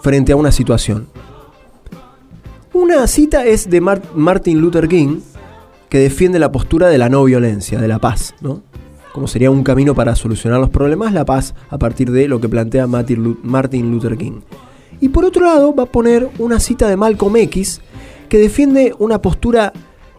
frente 0.02 0.32
a 0.32 0.36
una 0.36 0.52
situación. 0.52 1.08
Una 2.74 3.06
cita 3.08 3.46
es 3.46 3.70
de 3.70 3.82
Mar- 3.82 4.02
Martin 4.16 4.60
Luther 4.60 4.88
King, 4.88 5.20
que 5.90 6.00
defiende 6.00 6.40
la 6.40 6.52
postura 6.52 6.88
de 6.88 6.98
la 6.98 7.10
no 7.10 7.24
violencia, 7.24 7.80
de 7.80 7.88
la 7.88 8.00
paz, 8.00 8.34
¿no? 8.42 8.62
Como 9.12 9.28
sería 9.28 9.52
un 9.52 9.64
camino 9.64 9.94
para 9.96 10.16
solucionar 10.16 10.60
los 10.60 10.70
problemas, 10.70 11.14
la 11.14 11.26
paz, 11.26 11.56
a 11.70 11.78
partir 11.78 12.12
de 12.12 12.28
lo 12.28 12.40
que 12.40 12.48
plantea 12.48 12.88
Martin 12.88 13.92
Luther 13.92 14.18
King. 14.18 14.42
Y 15.02 15.10
por 15.10 15.26
otro 15.26 15.46
lado, 15.46 15.74
va 15.74 15.84
a 15.84 15.92
poner 15.92 16.30
una 16.40 16.60
cita 16.60 16.88
de 16.88 16.96
Malcolm 16.96 17.36
X, 17.38 17.82
que 18.30 18.38
defiende 18.38 18.94
una 19.00 19.22
postura 19.22 19.74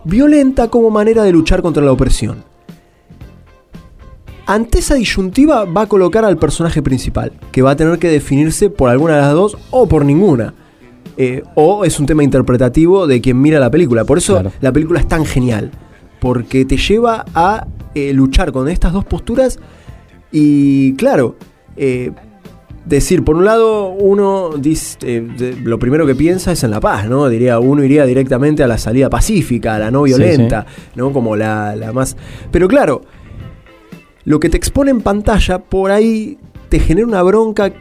violenta 0.05 0.69
como 0.69 0.91
manera 0.91 1.23
de 1.23 1.33
luchar 1.33 1.63
contra 1.63 1.83
la 1.83 1.93
opresión. 1.93 2.45
Ante 4.47 4.81
esa 4.81 4.95
disyuntiva 4.97 5.65
va 5.65 5.83
a 5.83 5.87
colocar 5.87 6.25
al 6.25 6.37
personaje 6.37 6.83
principal, 6.83 7.33
que 7.53 7.63
va 7.63 7.73
a 7.73 7.77
tener 7.77 7.99
que 7.99 8.09
definirse 8.09 8.69
por 8.69 8.91
alguna 8.91 9.15
de 9.17 9.21
las 9.23 9.33
dos 9.33 9.57
o 9.71 9.87
por 9.87 10.05
ninguna. 10.05 10.55
Eh, 11.17 11.43
o 11.55 11.85
es 11.85 12.01
un 12.01 12.07
tema 12.07 12.25
interpretativo 12.25 13.07
de 13.07 13.21
quien 13.21 13.41
mira 13.41 13.61
la 13.61 13.71
película. 13.71 14.05
Por 14.05 14.19
eso 14.19 14.35
Claro. 14.35 14.53
la 14.61 14.73
película 14.73 14.99
es 15.01 15.07
tan 15.07 15.25
genial. 15.25 15.71
Porque 16.21 16.65
te 16.65 16.77
lleva 16.77 17.25
a 17.35 17.67
eh, 17.95 18.13
luchar 18.13 18.53
con 18.53 18.69
estas 18.69 18.93
dos 18.93 19.05
posturas 19.05 19.59
y 20.33 20.95
claro, 20.95 21.37
eh, 21.77 22.13
decir, 22.87 23.23
por 23.25 23.37
un 23.37 23.45
lado, 23.45 23.89
uno 23.91 24.51
dice, 24.59 24.97
eh, 25.03 25.21
de- 25.39 25.57
lo 25.63 25.79
primero 25.79 26.07
que 26.07 26.15
piensa 26.15 26.53
es 26.53 26.65
en 26.65 26.71
la 26.71 26.81
paz, 26.81 27.09
¿no? 27.09 27.29
Diría, 27.29 27.59
uno 27.59 27.85
iría 27.85 28.05
directamente 28.07 28.63
a 28.63 28.67
la 28.67 28.79
salida 28.79 29.09
pacífica, 29.11 29.77
a 29.77 29.79
la 29.79 29.91
no 29.91 30.05
Sí, 30.05 30.11
violenta, 30.15 30.67
¿no? 30.97 31.13
Como 31.13 31.37
la, 31.37 31.77
la 31.77 31.93
más... 31.93 32.17
Pero 32.51 32.69
claro, 32.69 33.03
lo 34.25 34.41
que 34.41 34.49
te 34.49 34.57
expone 34.57 34.91
en 34.91 35.01
pantalla, 35.01 35.59
por 35.59 35.91
ahí 35.91 36.39
te 36.69 36.79
genera 36.79 37.07
una 37.07 37.23
bronca 37.23 37.73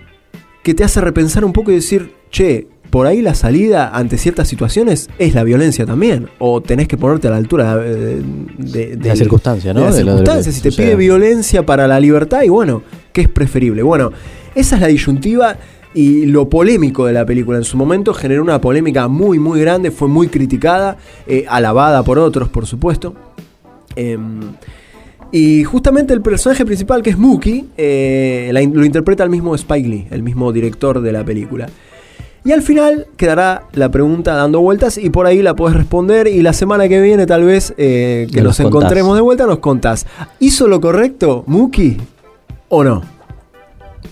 que 0.64 0.74
te 0.74 0.84
hace 0.84 1.02
repensar 1.02 1.46
un 1.46 1.54
poco 1.54 1.72
y 1.72 1.76
decir, 1.76 2.14
che, 2.32 2.68
por 2.90 3.06
ahí 3.06 3.22
la 3.22 3.36
salida 3.36 3.90
ante 3.94 4.18
ciertas 4.18 4.48
situaciones 4.48 5.10
es 5.20 5.36
la 5.36 5.44
violencia 5.44 5.86
también. 5.86 6.28
O 6.40 6.62
tenés 6.62 6.88
que 6.88 6.98
ponerte 6.98 7.28
a 7.28 7.32
la 7.32 7.38
altura 7.38 7.76
de, 7.78 8.22
de- 8.58 8.96
De 8.98 9.10
la 9.10 9.16
circunstancia, 9.16 9.74
¿no? 9.74 9.82
de 9.82 9.88
que 9.88 9.94
circunstancias. 9.94 10.56
Si 10.56 10.62
te 10.62 10.72
pide 10.72 10.96
violencia 10.96 11.66
para 11.66 11.88
la 11.88 12.00
libertad, 12.00 12.42
y 12.44 12.50
bueno, 12.50 12.82
¿qué 13.14 13.22
es 13.22 13.30
preferible? 13.30 13.84
Bueno, 13.84 14.12
esa 14.56 14.76
es 14.76 14.82
la 14.82 14.88
disyuntiva 14.88 15.58
y 15.94 16.26
lo 16.26 16.50
polémico 16.50 17.06
de 17.06 17.14
la 17.14 17.26
película 17.26 17.58
en 17.58 17.64
su 17.64 17.78
momento 17.78 18.14
generó 18.14 18.44
una 18.44 18.62
polémica 18.62 19.08
muy 19.08 19.40
muy 19.40 19.60
grande, 19.60 19.92
fue 19.92 20.08
muy 20.08 20.28
criticada, 20.28 20.98
eh, 21.28 21.46
alabada 21.50 22.04
por 22.04 22.20
otros 22.20 22.50
por 22.50 22.66
supuesto. 22.66 23.16
Em, 23.96 24.40
y 25.32 25.64
justamente 25.64 26.14
el 26.14 26.22
personaje 26.22 26.66
principal 26.66 27.02
que 27.04 27.12
es 27.12 27.18
Mookie 27.18 27.66
eh, 27.78 28.52
lo 28.54 28.86
interpreta 28.86 29.24
el 29.24 29.30
mismo 29.30 29.56
Spike 29.56 29.88
Lee, 29.88 30.08
el 30.12 30.24
mismo 30.24 30.52
director 30.52 31.02
de 31.02 31.12
la 31.12 31.24
película. 31.24 31.68
Y 32.46 32.52
al 32.52 32.62
final 32.62 33.08
quedará 33.18 33.64
la 33.74 33.92
pregunta 33.92 34.34
dando 34.34 34.62
vueltas 34.62 34.98
y 34.98 35.10
por 35.10 35.26
ahí 35.26 35.42
la 35.42 35.56
podés 35.56 35.76
responder 35.76 36.28
y 36.28 36.42
la 36.42 36.54
semana 36.54 36.88
que 36.88 37.02
viene 37.02 37.26
tal 37.26 37.44
vez 37.44 37.74
eh, 37.78 38.28
que 38.32 38.42
nos 38.42 38.60
encontremos 38.60 39.16
de 39.16 39.22
vuelta 39.22 39.46
nos 39.46 39.60
contás. 39.60 40.08
¿Hizo 40.40 40.68
lo 40.68 40.80
correcto 40.80 41.44
Mookie 41.48 41.98
o 42.70 42.84
no? 42.84 43.19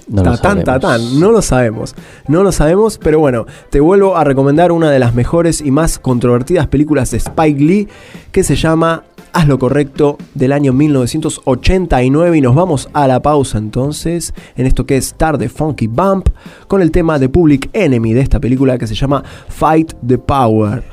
No 0.07 0.23
tatán, 0.23 0.63
tatán, 0.63 1.19
no 1.19 1.31
lo 1.31 1.41
sabemos. 1.41 1.95
No 2.27 2.43
lo 2.43 2.51
sabemos, 2.51 2.97
pero 2.97 3.19
bueno, 3.19 3.45
te 3.69 3.79
vuelvo 3.79 4.15
a 4.15 4.23
recomendar 4.23 4.71
una 4.71 4.89
de 4.89 4.99
las 4.99 5.13
mejores 5.13 5.61
y 5.61 5.71
más 5.71 5.99
controvertidas 5.99 6.67
películas 6.67 7.11
de 7.11 7.17
Spike 7.17 7.59
Lee 7.59 7.87
que 8.31 8.43
se 8.43 8.55
llama 8.55 9.03
Haz 9.33 9.47
lo 9.47 9.59
correcto 9.59 10.17
del 10.33 10.51
año 10.51 10.73
1989 10.73 12.37
y 12.37 12.41
nos 12.41 12.55
vamos 12.55 12.89
a 12.93 13.07
la 13.07 13.21
pausa 13.21 13.57
entonces 13.57 14.33
en 14.55 14.65
esto 14.65 14.85
que 14.85 14.97
es 14.97 15.13
tarde 15.13 15.49
Funky 15.49 15.87
Bump 15.87 16.29
con 16.67 16.81
el 16.81 16.91
tema 16.91 17.19
de 17.19 17.29
Public 17.29 17.69
Enemy 17.73 18.13
de 18.13 18.21
esta 18.21 18.39
película 18.39 18.77
que 18.77 18.87
se 18.87 18.95
llama 18.95 19.23
Fight 19.49 19.93
the 20.07 20.17
Power. 20.17 20.83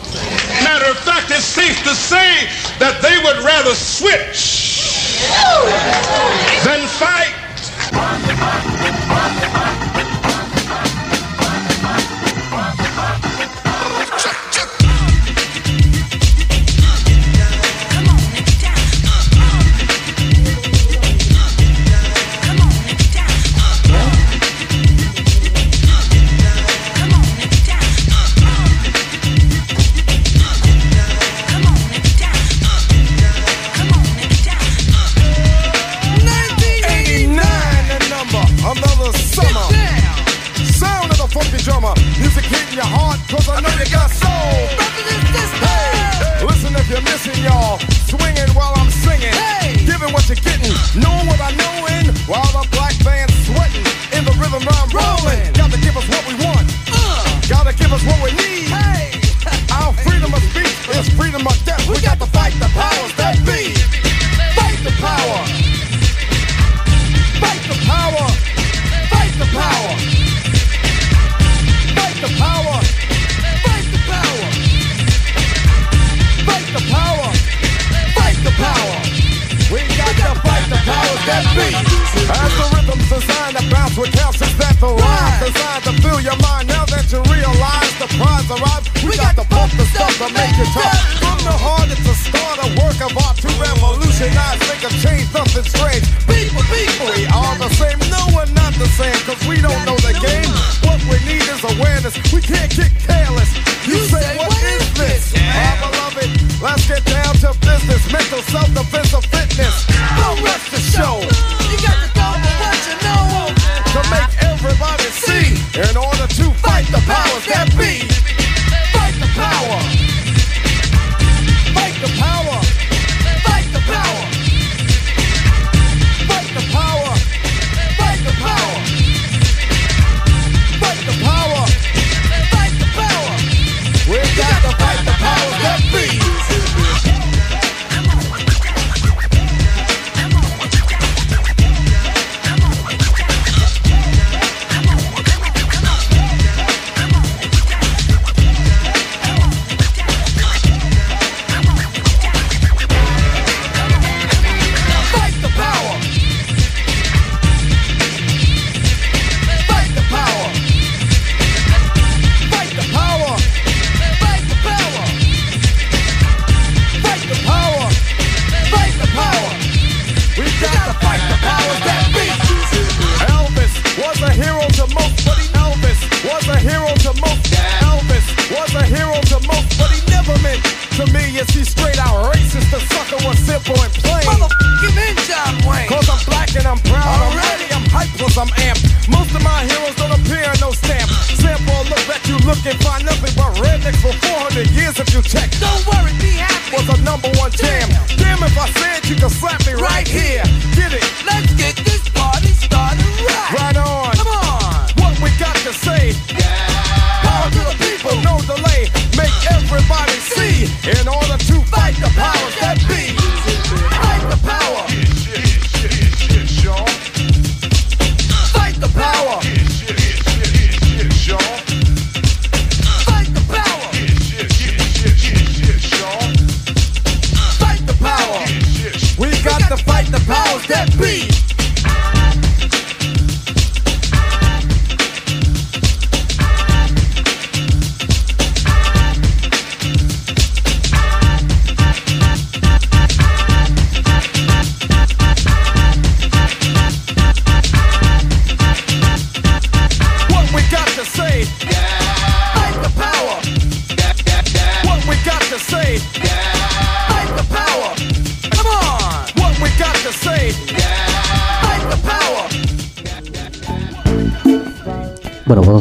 Matter 0.63 0.91
of 0.91 0.97
fact, 0.99 1.32
it's 1.32 1.45
safe 1.45 1.82
to 1.84 1.95
say 1.95 2.47
that 2.80 3.02
they 3.02 3.17
would 3.23 3.43
rather 3.43 3.73
switch 3.73 5.19
than 6.63 6.88
fight. 6.88 7.34
Listen 46.47 46.75
if 46.75 46.89
you're 46.89 47.01
missing, 47.01 47.43
y'all. 47.43 47.79
Swinging 48.08 48.49
while 48.53 48.73
I'm 48.75 48.89
singing. 48.89 49.34
Hey. 49.34 49.86
Giving 49.86 50.12
what 50.13 50.27
you're 50.27 50.36
getting. 50.36 50.73
Knowing 50.99 51.27
what 51.27 51.39
I 51.39 51.51
know. 51.56 51.73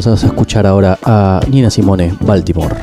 Vamos 0.01 0.23
a 0.23 0.27
escuchar 0.27 0.65
ahora 0.65 0.97
a 1.03 1.39
Nina 1.51 1.69
Simone, 1.69 2.15
Baltimore. 2.25 2.75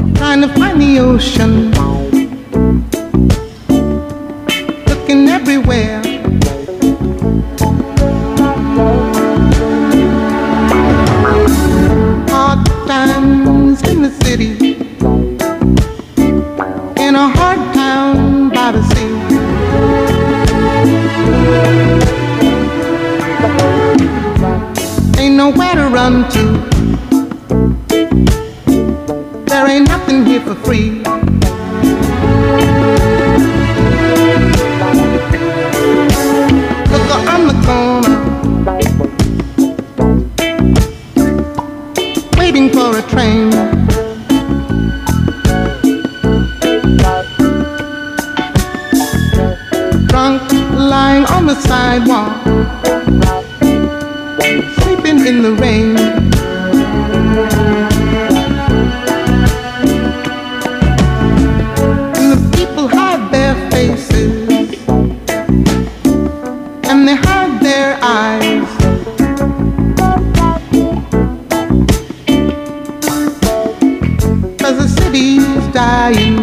Dying 75.81 76.39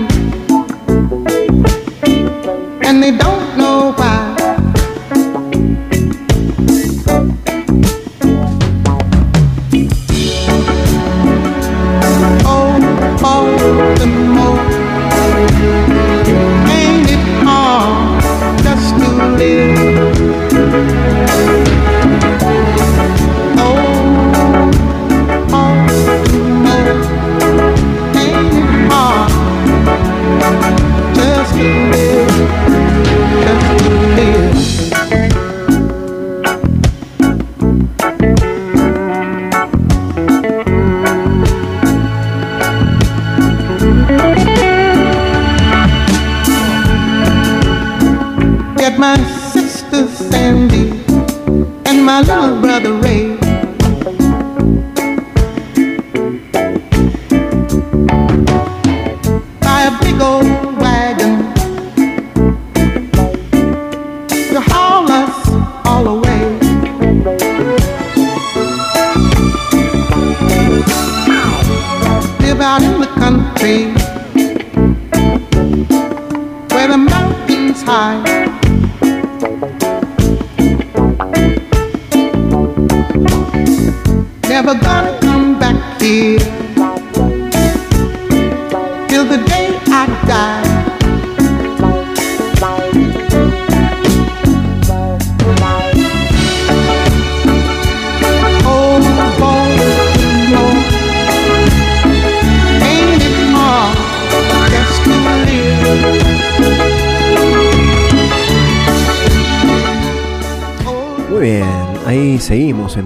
and 2.87 3.03
they 3.03 3.11
don't 3.15 3.36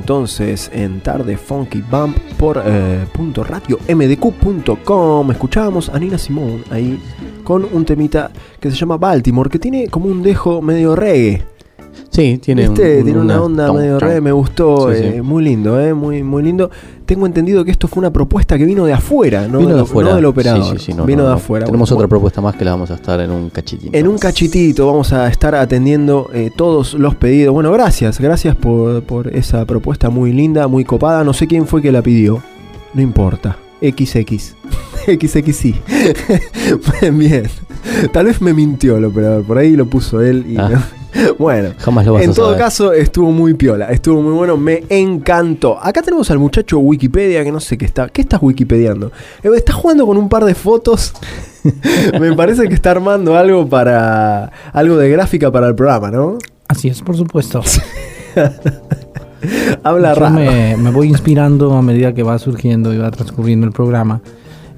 entonces 0.01 0.71
en 0.73 0.99
Tarde 1.01 1.37
Funky 1.37 1.83
Bump 1.83 2.17
por 2.39 2.59
eh, 2.65 3.05
punto 3.13 3.43
radio 3.43 3.77
mdq.com. 3.87 5.29
Escuchábamos 5.29 5.89
a 5.89 5.99
Nina 5.99 6.17
Simone 6.17 6.63
ahí 6.71 6.99
con 7.43 7.67
un 7.71 7.85
temita 7.85 8.31
que 8.59 8.71
se 8.71 8.77
llama 8.77 8.97
Baltimore, 8.97 9.47
que 9.47 9.59
tiene 9.59 9.89
como 9.89 10.07
un 10.07 10.23
dejo 10.23 10.59
medio 10.59 10.95
reggae. 10.95 11.45
Sí, 12.09 12.39
tiene, 12.39 12.67
un- 12.67 12.73
¿Viste? 12.75 13.03
tiene 13.03 13.19
una, 13.19 13.35
una- 13.35 13.41
onda 13.43 13.67
tom, 13.67 13.77
medio 13.77 13.97
tom. 13.97 14.07
reggae, 14.07 14.21
me 14.21 14.31
gustó, 14.33 14.91
Sí, 14.91 14.97
sí. 14.99 15.05
eh, 15.15 15.21
muy 15.21 15.43
lindo, 15.43 15.79
eh, 15.79 15.93
muy, 15.93 16.23
muy 16.23 16.43
lindo. 16.43 16.69
Tengo 17.05 17.25
entendido 17.25 17.63
que 17.65 17.71
esto 17.71 17.87
fue 17.87 17.99
una 18.01 18.11
propuesta 18.11 18.57
que 18.57 18.65
vino 18.65 18.85
de 18.85 18.93
afuera, 18.93 19.47
no, 19.47 19.59
Vino 19.59 19.75
de 19.75 19.81
afuera. 19.81 20.09
no 20.11 20.15
del 20.15 20.25
operador. 20.25 20.79
Sí, 20.79 20.93
no, 20.93 21.05
vino 21.05 21.23
no, 21.23 21.29
de 21.29 21.35
afuera. 21.35 21.65
Tenemos 21.65 21.89
Bueno, 21.89 21.99
otra 21.99 22.07
propuesta 22.07 22.41
más 22.41 22.55
que 22.55 22.65
la 22.65 22.71
vamos 22.71 22.91
a 22.91 22.95
estar 22.95 23.19
en 23.19 23.31
un 23.31 23.49
cachitito. 23.49 23.97
en 23.97 24.07
un 24.07 24.17
cachitito 24.17 24.87
vamos 24.87 25.11
a 25.13 25.27
estar 25.29 25.55
atendiendo 25.55 26.29
eh, 26.33 26.51
todos 26.55 26.93
los 26.93 27.15
pedidos. 27.15 27.53
Bueno, 27.53 27.71
gracias, 27.71 28.19
gracias 28.19 28.55
por, 28.55 29.03
por 29.03 29.27
esa 29.35 29.65
propuesta 29.65 30.09
muy 30.09 30.31
linda, 30.33 30.67
muy 30.67 30.83
copada. 30.85 31.23
No 31.23 31.33
sé 31.33 31.47
quién 31.47 31.65
fue 31.65 31.81
que 31.81 31.91
la 31.91 32.01
pidió. 32.01 32.41
No 32.93 33.01
importa. 33.01 33.57
XX. 33.81 34.55
XXI. 35.05 35.75
bien, 37.01 37.17
bien. 37.17 37.43
Tal 38.13 38.25
vez 38.27 38.41
me 38.41 38.53
mintió 38.53 38.97
el 38.97 39.05
operador. 39.05 39.43
Por 39.43 39.57
ahí 39.57 39.75
lo 39.75 39.85
puso 39.87 40.21
él 40.21 40.45
y 40.47 40.57
Ah. 40.57 40.69
no- 40.69 41.01
Bueno, 41.37 41.71
Jamás 41.77 42.05
lo 42.05 42.13
vas 42.13 42.23
en 42.23 42.29
a 42.29 42.33
todo 42.33 42.45
saber. 42.51 42.59
caso 42.61 42.93
estuvo 42.93 43.31
muy 43.33 43.53
piola, 43.53 43.87
estuvo 43.91 44.21
muy 44.21 44.31
bueno, 44.31 44.55
me 44.55 44.83
encantó. 44.89 45.77
Acá 45.81 46.01
tenemos 46.01 46.31
al 46.31 46.39
muchacho 46.39 46.79
Wikipedia 46.79 47.43
que 47.43 47.51
no 47.51 47.59
sé 47.59 47.77
qué 47.77 47.83
está, 47.85 48.07
¿qué 48.07 48.21
estás 48.21 48.41
wikipediando? 48.41 49.11
Eh, 49.43 49.49
Está 49.53 49.73
jugando 49.73 50.05
con 50.07 50.15
un 50.17 50.29
par 50.29 50.45
de 50.45 50.55
fotos. 50.55 51.13
me 52.17 52.33
parece 52.33 52.67
que 52.69 52.73
está 52.75 52.91
armando 52.91 53.35
algo 53.35 53.67
para 53.67 54.51
algo 54.71 54.95
de 54.97 55.09
gráfica 55.09 55.51
para 55.51 55.67
el 55.67 55.75
programa, 55.75 56.09
¿no? 56.11 56.37
Así 56.69 56.87
es, 56.87 57.01
por 57.01 57.17
supuesto. 57.17 57.61
Habla 59.83 60.15
raro. 60.15 60.35
me, 60.35 60.77
me 60.77 60.91
voy 60.91 61.07
inspirando 61.15 61.73
a 61.73 61.81
medida 61.81 62.13
que 62.13 62.23
va 62.23 62.37
surgiendo 62.39 62.93
y 62.93 62.97
va 62.97 63.11
transcurriendo 63.11 63.65
el 63.65 63.73
programa. 63.73 64.21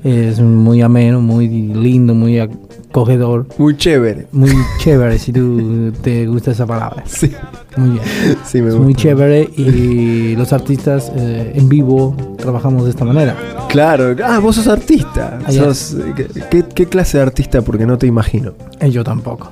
Es 0.03 0.41
muy 0.41 0.81
ameno, 0.81 1.21
muy 1.21 1.47
lindo, 1.47 2.13
muy 2.13 2.37
acogedor. 2.37 3.47
Muy 3.57 3.77
chévere. 3.77 4.27
Muy 4.33 4.51
chévere, 4.79 5.17
si 5.17 5.31
tú 5.31 5.93
te 6.01 6.25
gusta 6.27 6.51
esa 6.51 6.65
palabra. 6.65 7.03
Sí. 7.05 7.31
Muy 7.77 7.91
bien. 7.91 8.03
Sí, 8.45 8.61
me 8.61 8.67
es 8.67 8.73
gusta. 8.75 8.83
muy 8.83 8.95
chévere 8.95 9.49
y 9.55 10.35
los 10.35 10.51
artistas 10.51 11.09
eh, 11.15 11.53
en 11.55 11.69
vivo 11.69 12.15
trabajamos 12.37 12.83
de 12.83 12.89
esta 12.89 13.05
manera. 13.05 13.35
Claro, 13.69 14.13
ah, 14.25 14.39
vos 14.39 14.57
sos 14.57 14.67
artista. 14.67 15.39
Sos, 15.49 15.93
eh, 15.93 16.13
¿qué, 16.15 16.27
qué, 16.51 16.63
qué 16.75 16.85
clase 16.87 17.17
de 17.17 17.23
artista? 17.23 17.61
Porque 17.61 17.85
no 17.85 17.97
te 17.97 18.05
imagino. 18.05 18.51
Eh, 18.81 18.91
yo 18.91 19.05
tampoco. 19.05 19.49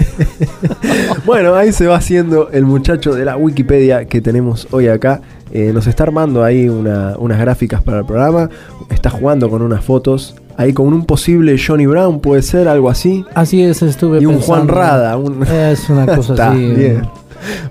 Bueno, 1.26 1.54
ahí 1.54 1.72
se 1.72 1.86
va 1.86 1.96
haciendo 1.96 2.50
el 2.50 2.64
muchacho 2.64 3.14
de 3.14 3.24
la 3.24 3.36
Wikipedia 3.36 4.04
que 4.06 4.20
tenemos 4.20 4.66
hoy 4.70 4.88
acá. 4.88 5.20
Eh, 5.52 5.72
nos 5.74 5.86
está 5.86 6.04
armando 6.04 6.44
ahí 6.44 6.68
una- 6.68 7.16
unas 7.18 7.38
gráficas 7.38 7.82
para 7.82 7.98
el 8.00 8.04
programa. 8.04 8.48
Está 8.90 9.10
jugando 9.10 9.50
con 9.50 9.62
unas 9.62 9.84
fotos. 9.84 10.34
Ahí 10.56 10.72
con 10.72 10.88
un 10.92 11.06
posible 11.06 11.56
Johnny 11.64 11.86
Brown, 11.86 12.20
puede 12.20 12.42
ser 12.42 12.68
algo 12.68 12.90
así. 12.90 13.24
Así 13.34 13.62
es, 13.62 13.82
estuve 13.82 14.20
Y 14.20 14.26
un 14.26 14.34
pensando- 14.36 14.54
Juan 14.54 14.68
Rada. 14.68 15.16
un- 15.16 15.42
Es 15.46 15.88
una 15.88 16.06
cosa 16.16 16.32
Está 16.34 16.50
así. 16.52 16.58
bien. 16.74 17.02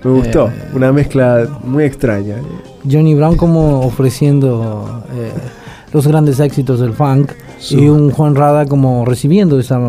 Me 0.03 0.11
gustó. 0.11 0.47
Eh, 0.47 0.51
Una 0.73 0.91
mezcla 0.91 1.47
muy 1.63 1.83
extraña. 1.83 2.35
Johnny 2.89 3.13
Brown 3.13 3.35
como 3.37 3.81
ofreciendo 3.81 5.03
eh, 5.13 5.31
los 5.93 6.07
grandes 6.07 6.39
éxitos 6.39 6.79
del 6.79 6.93
funk 6.93 7.31
Sí. 7.59 7.77
y 7.79 7.89
un 7.89 8.11
Juan 8.11 8.35
Rada 8.35 8.65
como 8.65 9.05
recibiendo 9.05 9.59
esa- 9.59 9.81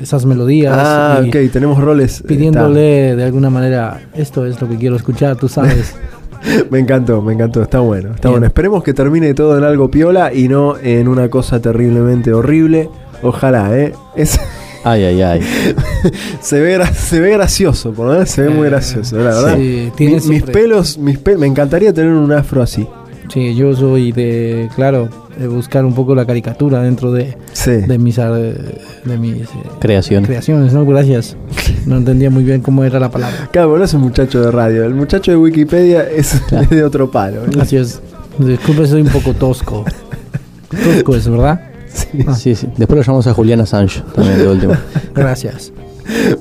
esas 0.00 0.24
melodías 0.24 0.74
Ah, 0.78 1.20
y 1.24 1.28
ok, 1.28 1.52
tenemos 1.52 1.78
roles. 1.78 2.22
pidiéndole 2.26 3.14
de 3.16 3.24
alguna 3.24 3.50
manera 3.50 4.00
esto 4.14 4.46
es 4.46 4.60
lo 4.60 4.68
que 4.68 4.76
quiero 4.76 4.96
escuchar, 4.96 5.36
tú 5.36 5.48
sabes. 5.48 5.94
Me 6.70 6.78
encantó, 6.78 7.20
me 7.20 7.34
encantó, 7.34 7.60
está 7.62 7.80
bueno, 7.80 8.12
está 8.14 8.28
Bien. 8.28 8.32
bueno. 8.32 8.46
Esperemos 8.46 8.82
que 8.82 8.94
termine 8.94 9.34
todo 9.34 9.58
en 9.58 9.64
algo 9.64 9.90
piola 9.90 10.32
y 10.32 10.48
no 10.48 10.78
en 10.78 11.06
una 11.06 11.28
cosa 11.28 11.60
terriblemente 11.60 12.32
horrible. 12.32 12.88
Ojalá, 13.22 13.76
¿eh? 13.78 13.92
Es- 14.16 14.40
Ay, 14.82 15.04
ay, 15.04 15.20
ay. 15.20 15.40
se, 16.40 16.58
ve, 16.58 16.78
gra- 16.78 16.90
se 16.94 17.20
ve 17.20 17.30
gracioso, 17.32 17.92
por 17.92 18.06
lo 18.06 18.12
menos 18.14 18.30
se 18.30 18.40
ve 18.40 18.48
muy 18.48 18.66
Eh, 18.68 18.70
gracioso, 18.70 19.16
la 19.18 19.24
verdad. 19.24 19.56
sí, 19.58 19.92
tiene 19.94 20.18
Mi- 20.22 20.28
mis 20.30 20.42
pelos, 20.44 20.96
mis 20.96 21.18
pe- 21.18 21.36
me 21.36 21.46
encantaría 21.46 21.92
tener 21.92 22.12
un 22.12 22.32
afro 22.32 22.62
así. 22.62 22.86
Sí, 23.30 23.54
yo 23.54 23.76
soy 23.76 24.10
de, 24.12 24.70
claro, 24.74 25.10
de 25.38 25.46
buscar 25.48 25.84
un 25.84 25.94
poco 25.94 26.14
la 26.14 26.26
caricatura 26.26 26.82
dentro 26.82 27.12
de, 27.12 27.36
Sí. 27.52 27.70
de 27.72 27.98
mis, 27.98 28.18
eh, 28.18 28.54
de 29.04 29.18
mis 29.18 29.42
eh, 29.42 29.48
Creación. 29.78 30.24
creaciones, 30.24 30.72
¿no? 30.72 30.84
Gracias. 30.84 31.36
No 31.86 31.96
entendía 31.96 32.30
muy 32.30 32.44
bien 32.44 32.60
cómo 32.60 32.84
era 32.84 32.98
la 33.00 33.10
palabra. 33.10 33.48
Claro, 33.52 33.76
no 33.78 33.84
es 33.84 33.94
un 33.94 34.00
muchacho 34.02 34.40
de 34.42 34.50
radio. 34.50 34.84
El 34.84 34.94
muchacho 34.94 35.30
de 35.30 35.36
Wikipedia 35.36 36.02
es, 36.02 36.40
Claro. 36.48 36.64
es 36.64 36.70
de 36.70 36.84
otro 36.84 37.10
palo. 37.10 37.44
¿eh? 37.44 37.48
Gracias. 37.52 38.00
Disculpe, 38.38 38.86
soy 38.86 39.02
un 39.02 39.08
poco 39.08 39.32
tosco. 39.34 39.84
Tosco 40.70 41.16
es, 41.16 41.28
¿verdad? 41.28 41.60
Sí. 41.92 42.24
Ah. 42.26 42.34
Sí, 42.34 42.54
sí. 42.54 42.68
Después 42.76 42.98
lo 42.98 43.02
llamamos 43.02 43.26
a 43.26 43.34
Julián 43.34 43.60
Assange 43.60 44.02
también 44.14 44.38
de 44.38 44.48
último. 44.48 44.74
Gracias. 45.14 45.72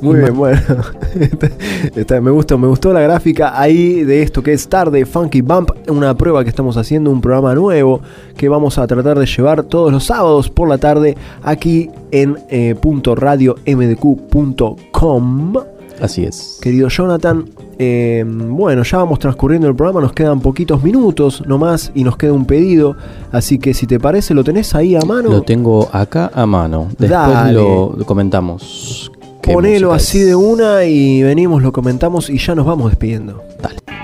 Muy 0.01 0.20
bien, 0.20 0.36
bueno. 0.36 0.60
Me 2.22 2.32
gustó, 2.32 2.57
me 2.57 2.68
gustó 2.68 2.93
la 2.93 3.01
gráfica 3.01 3.60
ahí 3.60 4.03
de 4.03 4.22
esto 4.22 4.43
que 4.43 4.53
es 4.53 4.68
tarde 4.68 5.05
Funky 5.05 5.41
Bump, 5.41 5.72
una 5.88 6.16
prueba 6.16 6.43
que 6.43 6.49
estamos 6.49 6.78
haciendo, 6.78 7.12
un 7.12 7.22
programa 7.22 7.55
nuevo 7.55 8.01
que 8.36 8.49
vamos 8.49 8.78
a 8.78 8.88
tratar 8.88 9.18
de 9.18 9.26
llevar 9.26 9.64
todos 9.64 9.91
los 9.91 10.05
sábados 10.05 10.49
por 10.49 10.68
la 10.68 10.78
tarde 10.78 11.18
aquí 11.43 11.89
en 12.12 12.38
eh, 12.49 12.76
punto 12.80 13.16
radio 13.16 13.55
mdq.com. 13.66 15.53
Así 16.01 16.24
es. 16.24 16.60
Querido 16.62 16.88
Jonathan, 16.88 17.45
eh, 17.78 18.24
bueno, 18.26 18.84
ya 18.84 18.97
vamos 18.99 19.20
transcurriendo 19.20 19.68
el 19.68 19.76
programa, 19.76 20.01
nos 20.01 20.14
quedan 20.14 20.39
poquitos 20.39 20.82
minutos 20.82 21.43
nomás 21.45 21.91
y 21.93 22.03
nos 22.03 22.16
queda 22.16 22.34
un 22.34 22.45
pedido, 22.45 22.95
así 23.32 23.60
que 23.60 23.74
si 23.74 23.86
te 23.86 23.99
parece, 23.99 24.34
¿lo 24.34 24.43
tenés 24.43 24.76
ahí 24.76 24.95
a 24.95 25.01
mano? 25.01 25.30
Lo 25.30 25.41
tengo 25.41 25.89
acá 25.91 26.32
a 26.34 26.45
mano. 26.45 26.88
Después 26.97 27.10
Dale. 27.10 27.53
lo 27.53 27.97
comentamos. 28.05 29.12
Ponelo 29.53 29.93
así 29.93 30.19
de 30.19 30.35
una 30.35 30.85
y 30.85 31.23
venimos, 31.23 31.61
lo 31.61 31.71
comentamos 31.71 32.29
y 32.29 32.37
ya 32.37 32.55
nos 32.55 32.65
vamos 32.65 32.91
despidiendo. 32.91 33.43
Dale. 33.61 33.98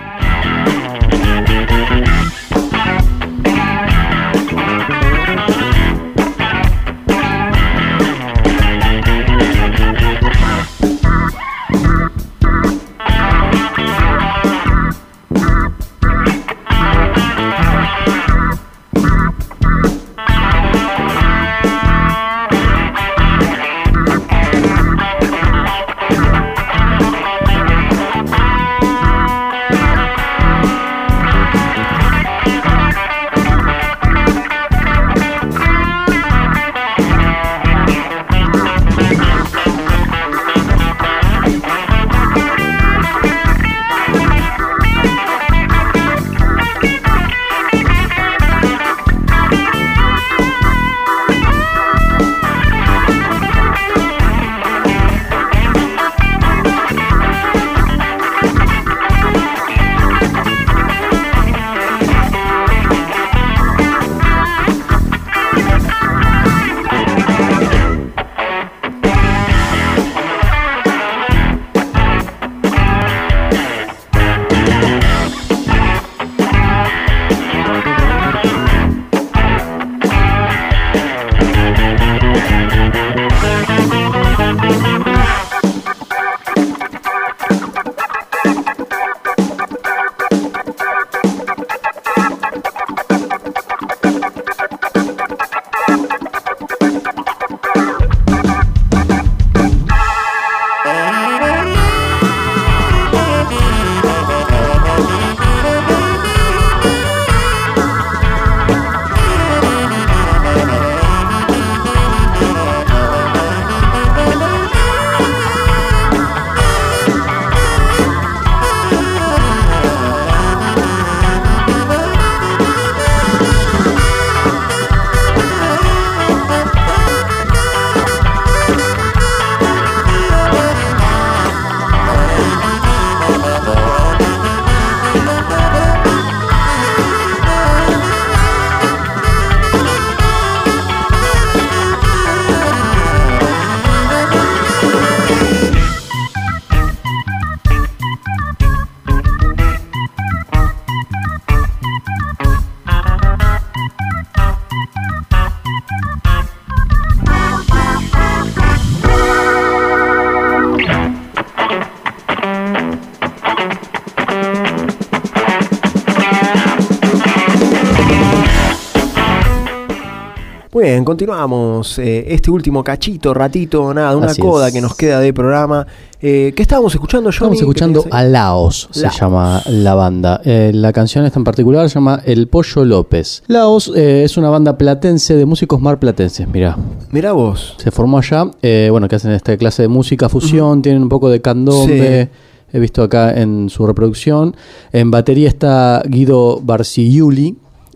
Continuamos. 171.20 171.98
eh, 172.00 172.26
este 172.28 172.52
último 172.52 172.84
cachito, 172.84 173.34
ratito, 173.34 173.94
nada, 173.94 174.18
una 174.18 174.28
Así 174.28 174.42
coda 174.42 174.68
es. 174.68 174.74
que 174.74 174.82
nos 174.82 174.96
queda 174.96 175.22
de 175.22 175.34
programa. 175.34 175.88
Eh, 176.22 176.52
¿Qué 176.54 176.62
estábamos 176.62 176.94
escuchando, 176.94 177.30
Johnny? 177.30 177.56
Estamos 177.56 177.62
escuchando 177.62 178.04
¿Qué 178.04 178.10
a? 178.12 178.24
Laos, 178.24 178.90
se 178.92 179.08
llama 179.10 179.62
la 179.68 179.96
banda. 179.96 180.42
Eh, 180.44 180.72
la 180.74 180.92
canción 180.92 181.26
esta 181.26 181.40
en 181.40 181.46
particular 181.46 181.88
se 181.90 181.96
llama 181.96 182.22
El 182.26 182.50
Pollo 182.50 182.84
López. 182.84 183.44
Laos 183.48 183.90
eh, 183.96 184.24
es 184.26 184.36
una 184.36 184.50
banda 184.50 184.78
platense 184.78 185.38
de 185.38 185.46
músicos 185.46 185.80
marplatenses, 185.80 186.50
mirá. 186.50 186.78
Mirá 187.12 187.32
vos. 187.32 187.76
Se 187.78 187.92
formó 187.92 188.18
allá, 188.18 188.52
bueno, 188.92 189.08
que 189.08 189.16
hacen 189.16 189.32
esta 189.32 189.56
clase 189.56 189.84
de 189.84 189.88
música 189.88 190.28
fusión, 190.28 190.82
tienen 190.82 191.02
un 191.04 191.10
poco 191.10 191.30
de 191.30 191.42
candombe. 191.42 192.30
He 192.74 192.80
visto 192.80 193.04
acá 193.04 193.32
en 193.40 193.70
su 193.70 193.88
reproducción. 193.88 194.54
En 194.92 195.12
batería 195.12 195.48
está 195.48 196.04
Guido 196.06 196.60
Barciuli, 196.62 197.56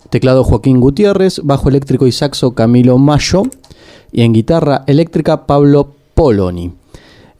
teclado 0.09 0.43
Joaquín 0.43 0.79
Gutiérrez, 0.79 1.41
bajo 1.43 1.69
eléctrico 1.69 2.07
y 2.07 2.11
saxo 2.11 2.51
Camilo 2.51 2.97
Mayo, 2.97 3.43
y 4.11 4.23
en 4.23 4.33
guitarra 4.33 4.83
eléctrica 4.87 5.45
Pablo 5.45 5.93
Poloni. 6.13 6.73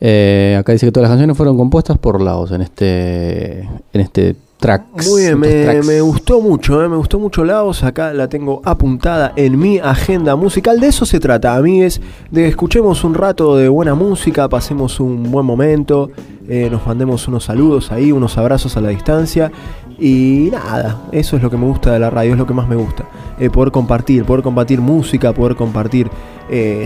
Eh, 0.01 0.55
acá 0.57 0.71
dice 0.71 0.85
que 0.85 0.91
todas 0.91 1.09
las 1.09 1.11
canciones 1.11 1.35
fueron 1.35 1.57
compuestas 1.57 1.97
por 1.97 2.21
Laos 2.21 2.51
en 2.51 2.61
este, 2.61 3.59
en 3.59 4.01
este 4.01 4.35
tracks. 4.59 5.09
Muy 5.09 5.21
bien, 5.21 5.39
me, 5.39 5.63
tracks. 5.63 5.87
me 5.87 6.01
gustó 6.01 6.41
mucho, 6.41 6.83
eh, 6.83 6.89
me 6.89 6.97
gustó 6.97 7.17
mucho 7.17 7.43
Laos. 7.43 7.83
Acá 7.83 8.13
la 8.13 8.27
tengo 8.27 8.61
apuntada 8.65 9.33
en 9.35 9.57
mi 9.57 9.79
agenda 9.79 10.35
musical. 10.35 10.79
De 10.79 10.87
eso 10.87 11.05
se 11.05 11.19
trata, 11.19 11.55
amigues, 11.55 12.01
de 12.29 12.43
que 12.43 12.47
escuchemos 12.49 13.03
un 13.03 13.13
rato 13.13 13.55
de 13.55 13.69
buena 13.69 13.95
música, 13.95 14.47
pasemos 14.49 14.99
un 14.99 15.31
buen 15.31 15.45
momento, 15.45 16.11
eh, 16.47 16.67
nos 16.69 16.85
mandemos 16.85 17.27
unos 17.27 17.45
saludos 17.45 17.91
ahí, 17.91 18.11
unos 18.11 18.37
abrazos 18.37 18.75
a 18.77 18.81
la 18.81 18.89
distancia. 18.89 19.51
Y 19.97 20.49
nada, 20.51 21.01
eso 21.11 21.35
es 21.35 21.43
lo 21.43 21.49
que 21.49 21.57
me 21.57 21.65
gusta 21.65 21.91
de 21.91 21.99
la 21.99 22.09
radio, 22.09 22.33
es 22.33 22.37
lo 22.37 22.45
que 22.45 22.53
más 22.53 22.67
me 22.67 22.75
gusta. 22.75 23.05
Eh, 23.39 23.49
poder 23.49 23.71
compartir, 23.71 24.23
poder 24.25 24.43
compartir 24.43 24.81
música, 24.81 25.33
poder 25.33 25.55
compartir 25.55 26.09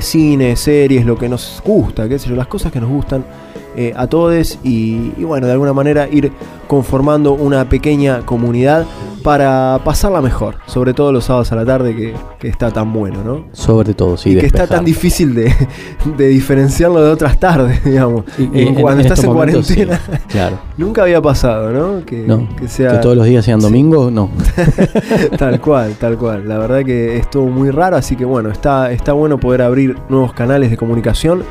cine, 0.01 0.57
series, 0.57 1.05
lo 1.05 1.17
que 1.17 1.29
nos 1.29 1.63
gusta, 1.63 2.09
qué 2.09 2.19
sé 2.19 2.27
yo, 2.27 2.35
las 2.35 2.47
cosas 2.47 2.69
que 2.69 2.81
nos 2.81 2.89
gustan 2.89 3.23
eh, 3.75 3.93
a 3.95 4.07
todos 4.07 4.59
y, 4.63 5.11
y 5.17 5.23
bueno, 5.23 5.47
de 5.47 5.53
alguna 5.53 5.73
manera 5.73 6.07
ir 6.09 6.31
conformando 6.67 7.33
una 7.33 7.67
pequeña 7.69 8.21
comunidad 8.25 8.85
para 9.23 9.79
pasarla 9.85 10.21
mejor, 10.21 10.55
sobre 10.65 10.93
todo 10.93 11.13
los 11.13 11.23
sábados 11.25 11.49
a 11.53 11.55
la 11.55 11.63
tarde 11.65 11.95
que, 11.95 12.13
que 12.39 12.49
está 12.49 12.71
tan 12.71 12.91
bueno, 12.91 13.23
¿no? 13.23 13.45
Sobre 13.53 13.93
todo, 13.93 14.17
sí. 14.17 14.31
y 14.31 14.37
que 14.37 14.45
está 14.45 14.67
tan 14.67 14.83
difícil 14.83 15.33
de, 15.33 15.53
de 16.17 16.27
diferenciarlo 16.27 17.01
de 17.01 17.09
otras 17.11 17.39
tardes, 17.39 17.81
digamos. 17.85 18.25
Y- 18.37 18.49
y 18.59 18.67
En- 18.67 18.75
cuando 18.75 19.01
estás 19.01 19.23
en 19.23 19.31
momentos, 19.31 19.65
sí, 19.67 19.75
cuarentena. 19.85 20.01
claro. 20.27 20.57
Nunca 20.77 21.03
había 21.03 21.21
pasado, 21.21 21.71
¿no? 21.71 22.05
Que, 22.05 22.25
No, 22.27 22.49
que 22.57 22.67
sea 22.67 22.91
que 22.93 22.97
todos 22.97 23.15
los 23.15 23.25
días 23.25 23.45
sean 23.45 23.61
domingos, 23.61 24.11
no. 24.11 24.29
tal 25.37 25.61
cual, 25.61 25.93
tal 25.99 26.17
cual. 26.17 26.47
La 26.47 26.57
verdad 26.57 26.83
que 26.83 27.17
es 27.17 27.29
todo 27.29 27.45
muy 27.45 27.71
raro, 27.71 27.95
así 27.95 28.15
que 28.17 28.25
bueno, 28.25 28.49
está, 28.49 28.91
está 28.91 29.13
bueno 29.13 29.39
poder 29.39 29.61
abrir 29.61 29.95
nuevos 30.09 30.33
canales 30.33 30.69
de 30.69 30.75
comunicación 30.77 31.43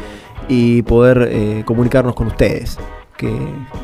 y 0.48 0.82
poder 0.82 1.28
eh, 1.30 1.62
comunicarnos 1.64 2.14
con 2.14 2.28
ustedes. 2.28 2.78
Que, 3.16 3.32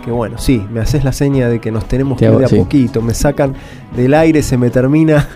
que 0.05 0.11
bueno, 0.11 0.37
sí, 0.39 0.65
me 0.73 0.81
haces 0.81 1.05
la 1.05 1.13
seña 1.13 1.49
de 1.49 1.61
que 1.61 1.71
nos 1.71 1.87
tenemos 1.87 2.19
Te 2.19 2.27
que 2.27 2.33
ir 2.33 2.39
de 2.39 2.45
a 2.47 2.49
sí. 2.49 2.57
poquito, 2.57 3.03
me 3.03 3.15
sacan 3.15 3.55
del 3.95 4.15
aire, 4.15 4.43
se 4.43 4.57
me 4.57 4.69
termina, 4.71 5.29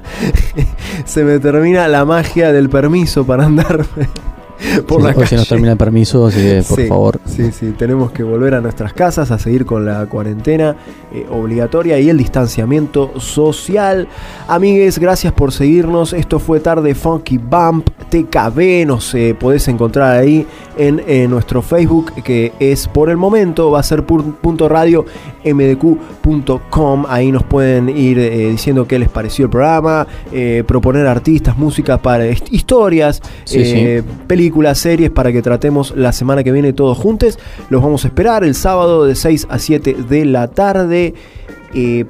se 1.04 1.22
me 1.24 1.38
termina 1.38 1.86
la 1.86 2.04
magia 2.04 2.52
del 2.52 2.68
permiso 2.68 3.24
para 3.24 3.44
andar 3.44 3.84
por 4.88 5.00
Sí, 5.02 5.06
la 5.06 5.14
calle. 5.14 5.26
se 5.26 5.36
nos 5.36 5.48
termina 5.48 5.72
el 5.72 5.78
permiso, 5.78 6.26
así 6.26 6.40
que 6.40 6.62
por 6.68 6.80
Sí, 6.80 6.86
favor. 6.88 7.20
Sí, 7.26 7.52
sí, 7.52 7.74
tenemos 7.78 8.10
que 8.10 8.24
volver 8.24 8.54
a 8.54 8.60
nuestras 8.60 8.92
casas 8.92 9.30
a 9.30 9.38
seguir 9.38 9.64
con 9.66 9.84
la 9.86 10.06
cuarentena 10.06 10.74
eh, 11.12 11.26
obligatoria 11.30 11.98
y 12.00 12.08
el 12.08 12.16
distanciamiento 12.18 13.20
social. 13.20 14.08
Amigues, 14.48 14.98
gracias 14.98 15.32
por 15.32 15.52
seguirnos. 15.52 16.12
Esto 16.12 16.40
fue 16.40 16.58
Tarde 16.58 16.94
Funky 16.96 17.38
Bump 17.38 17.88
TKB. 18.12 18.86
Nos 18.86 19.14
eh, 19.14 19.34
podés 19.38 19.66
encontrar 19.68 20.18
ahí 20.18 20.46
en 20.76 21.02
eh, 21.06 21.26
nuestro 21.28 21.62
Facebook, 21.62 22.12
que 22.22 22.52
es 22.60 22.86
por 22.88 23.08
el 23.08 23.16
momento, 23.16 23.70
va 23.70 23.80
a 23.80 23.82
ser 23.82 24.04
punto 24.04 24.68
radio 24.68 25.04
mdq.com. 25.44 27.04
Ahí 27.08 27.32
nos 27.32 27.42
pueden 27.44 27.88
ir 27.88 28.18
eh, 28.18 28.50
diciendo 28.50 28.86
qué 28.86 28.98
les 28.98 29.08
pareció 29.08 29.46
el 29.46 29.50
programa, 29.50 30.06
eh, 30.32 30.62
proponer 30.66 31.06
artistas, 31.06 31.56
música 31.56 31.96
para 32.00 32.26
hist- 32.26 32.48
historias, 32.50 33.20
Sí, 33.44 34.02
películas, 34.26 34.78
series 34.78 35.10
para 35.10 35.32
que 35.32 35.40
tratemos 35.42 35.94
la 35.96 36.12
semana 36.12 36.44
que 36.44 36.52
viene 36.52 36.72
todos 36.72 36.98
juntos. 36.98 37.38
Los 37.70 37.82
vamos 37.82 38.04
a 38.04 38.08
esperar 38.08 38.44
el 38.44 38.54
sábado 38.54 39.04
de 39.06 39.14
6 39.14 39.46
a 39.48 39.58
7 39.58 39.96
de 40.08 40.24
la 40.26 40.48
tarde 40.48 41.14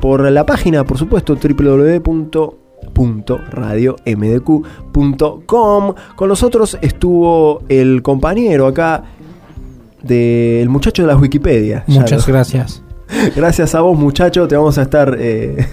por 0.01 0.29
la 0.31 0.45
página, 0.45 0.83
por 0.85 0.99
supuesto, 0.99 1.37
www.radiomdq.com. 2.95 5.95
Con 6.17 6.29
nosotros 6.29 6.79
estuvo 6.81 7.63
el 7.69 8.03
compañero 8.03 8.67
acá 8.67 9.05
del 10.03 10.69
muchacho 10.69 11.03
de 11.03 11.09
las 11.09 11.21
Wikipedia. 11.21 11.85
Muchas 11.87 12.27
lo- 12.27 12.33
gracias. 12.35 12.83
Gracias 13.37 13.75
a 13.75 13.83
vos, 13.83 13.99
muchacho, 13.99 14.49
te 14.49 14.57
vamos 14.57 14.79
a 14.79 14.83
estar 14.83 15.15
eh, 15.19 15.67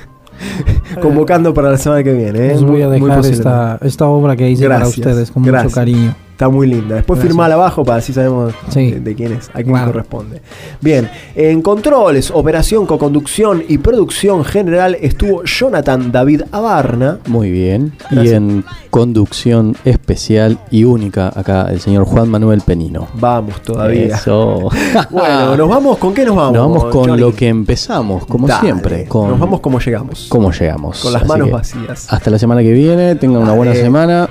convocando 1.01 1.53
para 1.53 1.71
la 1.71 1.77
semana 1.77 2.03
que 2.03 2.11
viene. 2.11 2.39
¿eh? 2.39 2.47
Les 2.49 2.61
voy 2.61 2.81
a 2.81 2.89
dejar 2.89 3.25
esta, 3.25 3.79
esta 3.81 4.07
obra 4.07 4.35
que 4.35 4.49
hice 4.49 4.67
para 4.67 4.85
ustedes 4.85 5.31
con 5.31 5.43
gracias. 5.43 5.71
mucho 5.71 5.75
cariño. 5.75 6.15
Está 6.39 6.47
muy 6.47 6.67
linda. 6.67 6.95
Después 6.95 7.17
Gracias. 7.19 7.33
firmala 7.33 7.55
abajo 7.55 7.83
para 7.83 7.97
así 7.97 8.13
sabemos 8.13 8.53
Sí. 8.69 8.91
de, 8.91 8.99
de 9.01 9.13
quién 9.13 9.33
es, 9.33 9.49
a 9.49 9.55
quién 9.55 9.71
Claro. 9.73 9.91
corresponde. 9.91 10.41
Bien, 10.79 11.09
en 11.35 11.61
controles, 11.61 12.31
operación, 12.31 12.85
coconducción 12.85 13.61
y 13.67 13.77
producción 13.79 14.45
general 14.45 14.95
estuvo 15.01 15.43
Jonathan 15.43 16.13
David 16.13 16.43
Abarna. 16.53 17.19
Muy 17.27 17.51
bien. 17.51 17.91
Gracias. 18.09 18.25
Y 18.25 18.29
en 18.35 18.63
conducción 18.89 19.75
especial 19.83 20.59
y 20.71 20.85
única, 20.85 21.27
acá 21.27 21.67
el 21.71 21.81
señor 21.81 22.05
Juan 22.05 22.29
Manuel 22.29 22.61
Penino. 22.61 23.09
Vamos 23.15 23.61
todavía. 23.61 24.15
Eso. 24.15 24.69
Bueno, 25.11 25.57
nos 25.57 25.67
vamos, 25.67 25.97
¿con 25.97 26.13
qué 26.13 26.23
nos 26.23 26.37
vamos? 26.37 26.53
Nos 26.53 26.67
vamos 26.69 26.83
con 26.85 27.09
Johnny? 27.09 27.19
lo 27.21 27.33
que 27.35 27.49
empezamos, 27.49 28.25
como 28.25 28.47
Dale, 28.47 28.61
siempre. 28.61 29.05
Con 29.09 29.31
Nos 29.31 29.39
vamos 29.41 29.59
como 29.59 29.79
llegamos. 29.81 30.27
cómo 30.29 30.53
llegamos. 30.53 31.01
Con 31.01 31.11
las 31.11 31.23
Así 31.23 31.27
manos 31.29 31.47
que 31.47 31.53
vacías. 31.53 32.13
Hasta 32.13 32.29
la 32.31 32.39
semana 32.39 32.61
que 32.61 32.71
viene, 32.71 33.15
tengan 33.15 33.41
una 33.41 33.51
buena 33.51 33.73
semana. 33.75 34.29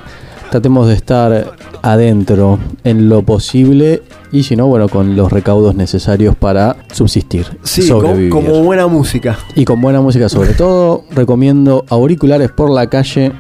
Tratemos 0.51 0.89
de 0.89 0.95
estar 0.95 1.53
adentro 1.83 2.59
en 2.85 3.09
lo 3.09 3.23
posible 3.23 4.03
y 4.33 4.43
si 4.45 4.57
no, 4.57 4.67
bueno, 4.67 4.89
con 4.89 5.15
los 5.15 5.31
recaudos 5.31 5.75
necesarios 5.75 6.35
para 6.37 6.77
subsistir, 6.93 7.47
Sí, 7.63 7.89
como 8.31 8.63
buena 8.63 8.87
música. 8.87 9.39
Y 9.55 9.65
con 9.65 9.81
buena 9.81 10.01
música 10.01 10.29
sobre 10.29 10.55
todo, 10.55 11.05
recomiendo 11.11 11.85
auriculares 11.91 12.51
por 12.51 12.71
la 12.71 12.89
calle 12.89 13.33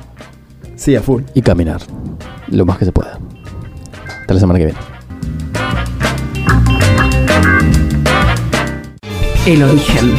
Sí, 0.76 0.94
a 0.96 1.02
full. 1.02 1.22
y 1.34 1.40
caminar 1.42 1.80
lo 2.48 2.66
más 2.66 2.78
que 2.78 2.84
se 2.84 2.92
pueda. 2.92 3.18
Hasta 4.20 4.34
la 4.34 4.40
semana 4.40 4.58
que 4.58 4.66
viene. 4.66 4.80
El 9.46 9.62
origen, 9.62 10.12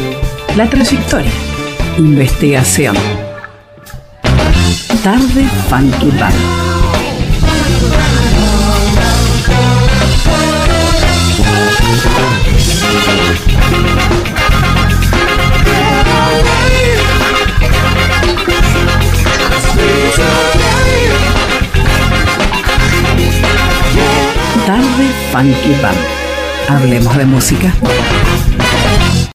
la 0.57 0.67
trayectoria, 0.67 1.31
investigación. 1.99 2.95
Tarde 5.03 5.45
Funky 5.69 6.11
Tarde 24.65 25.07
Funky 25.31 25.81
Bar. 25.81 25.93
Hablemos 26.67 27.17
de 27.17 27.25
música. 27.25 27.73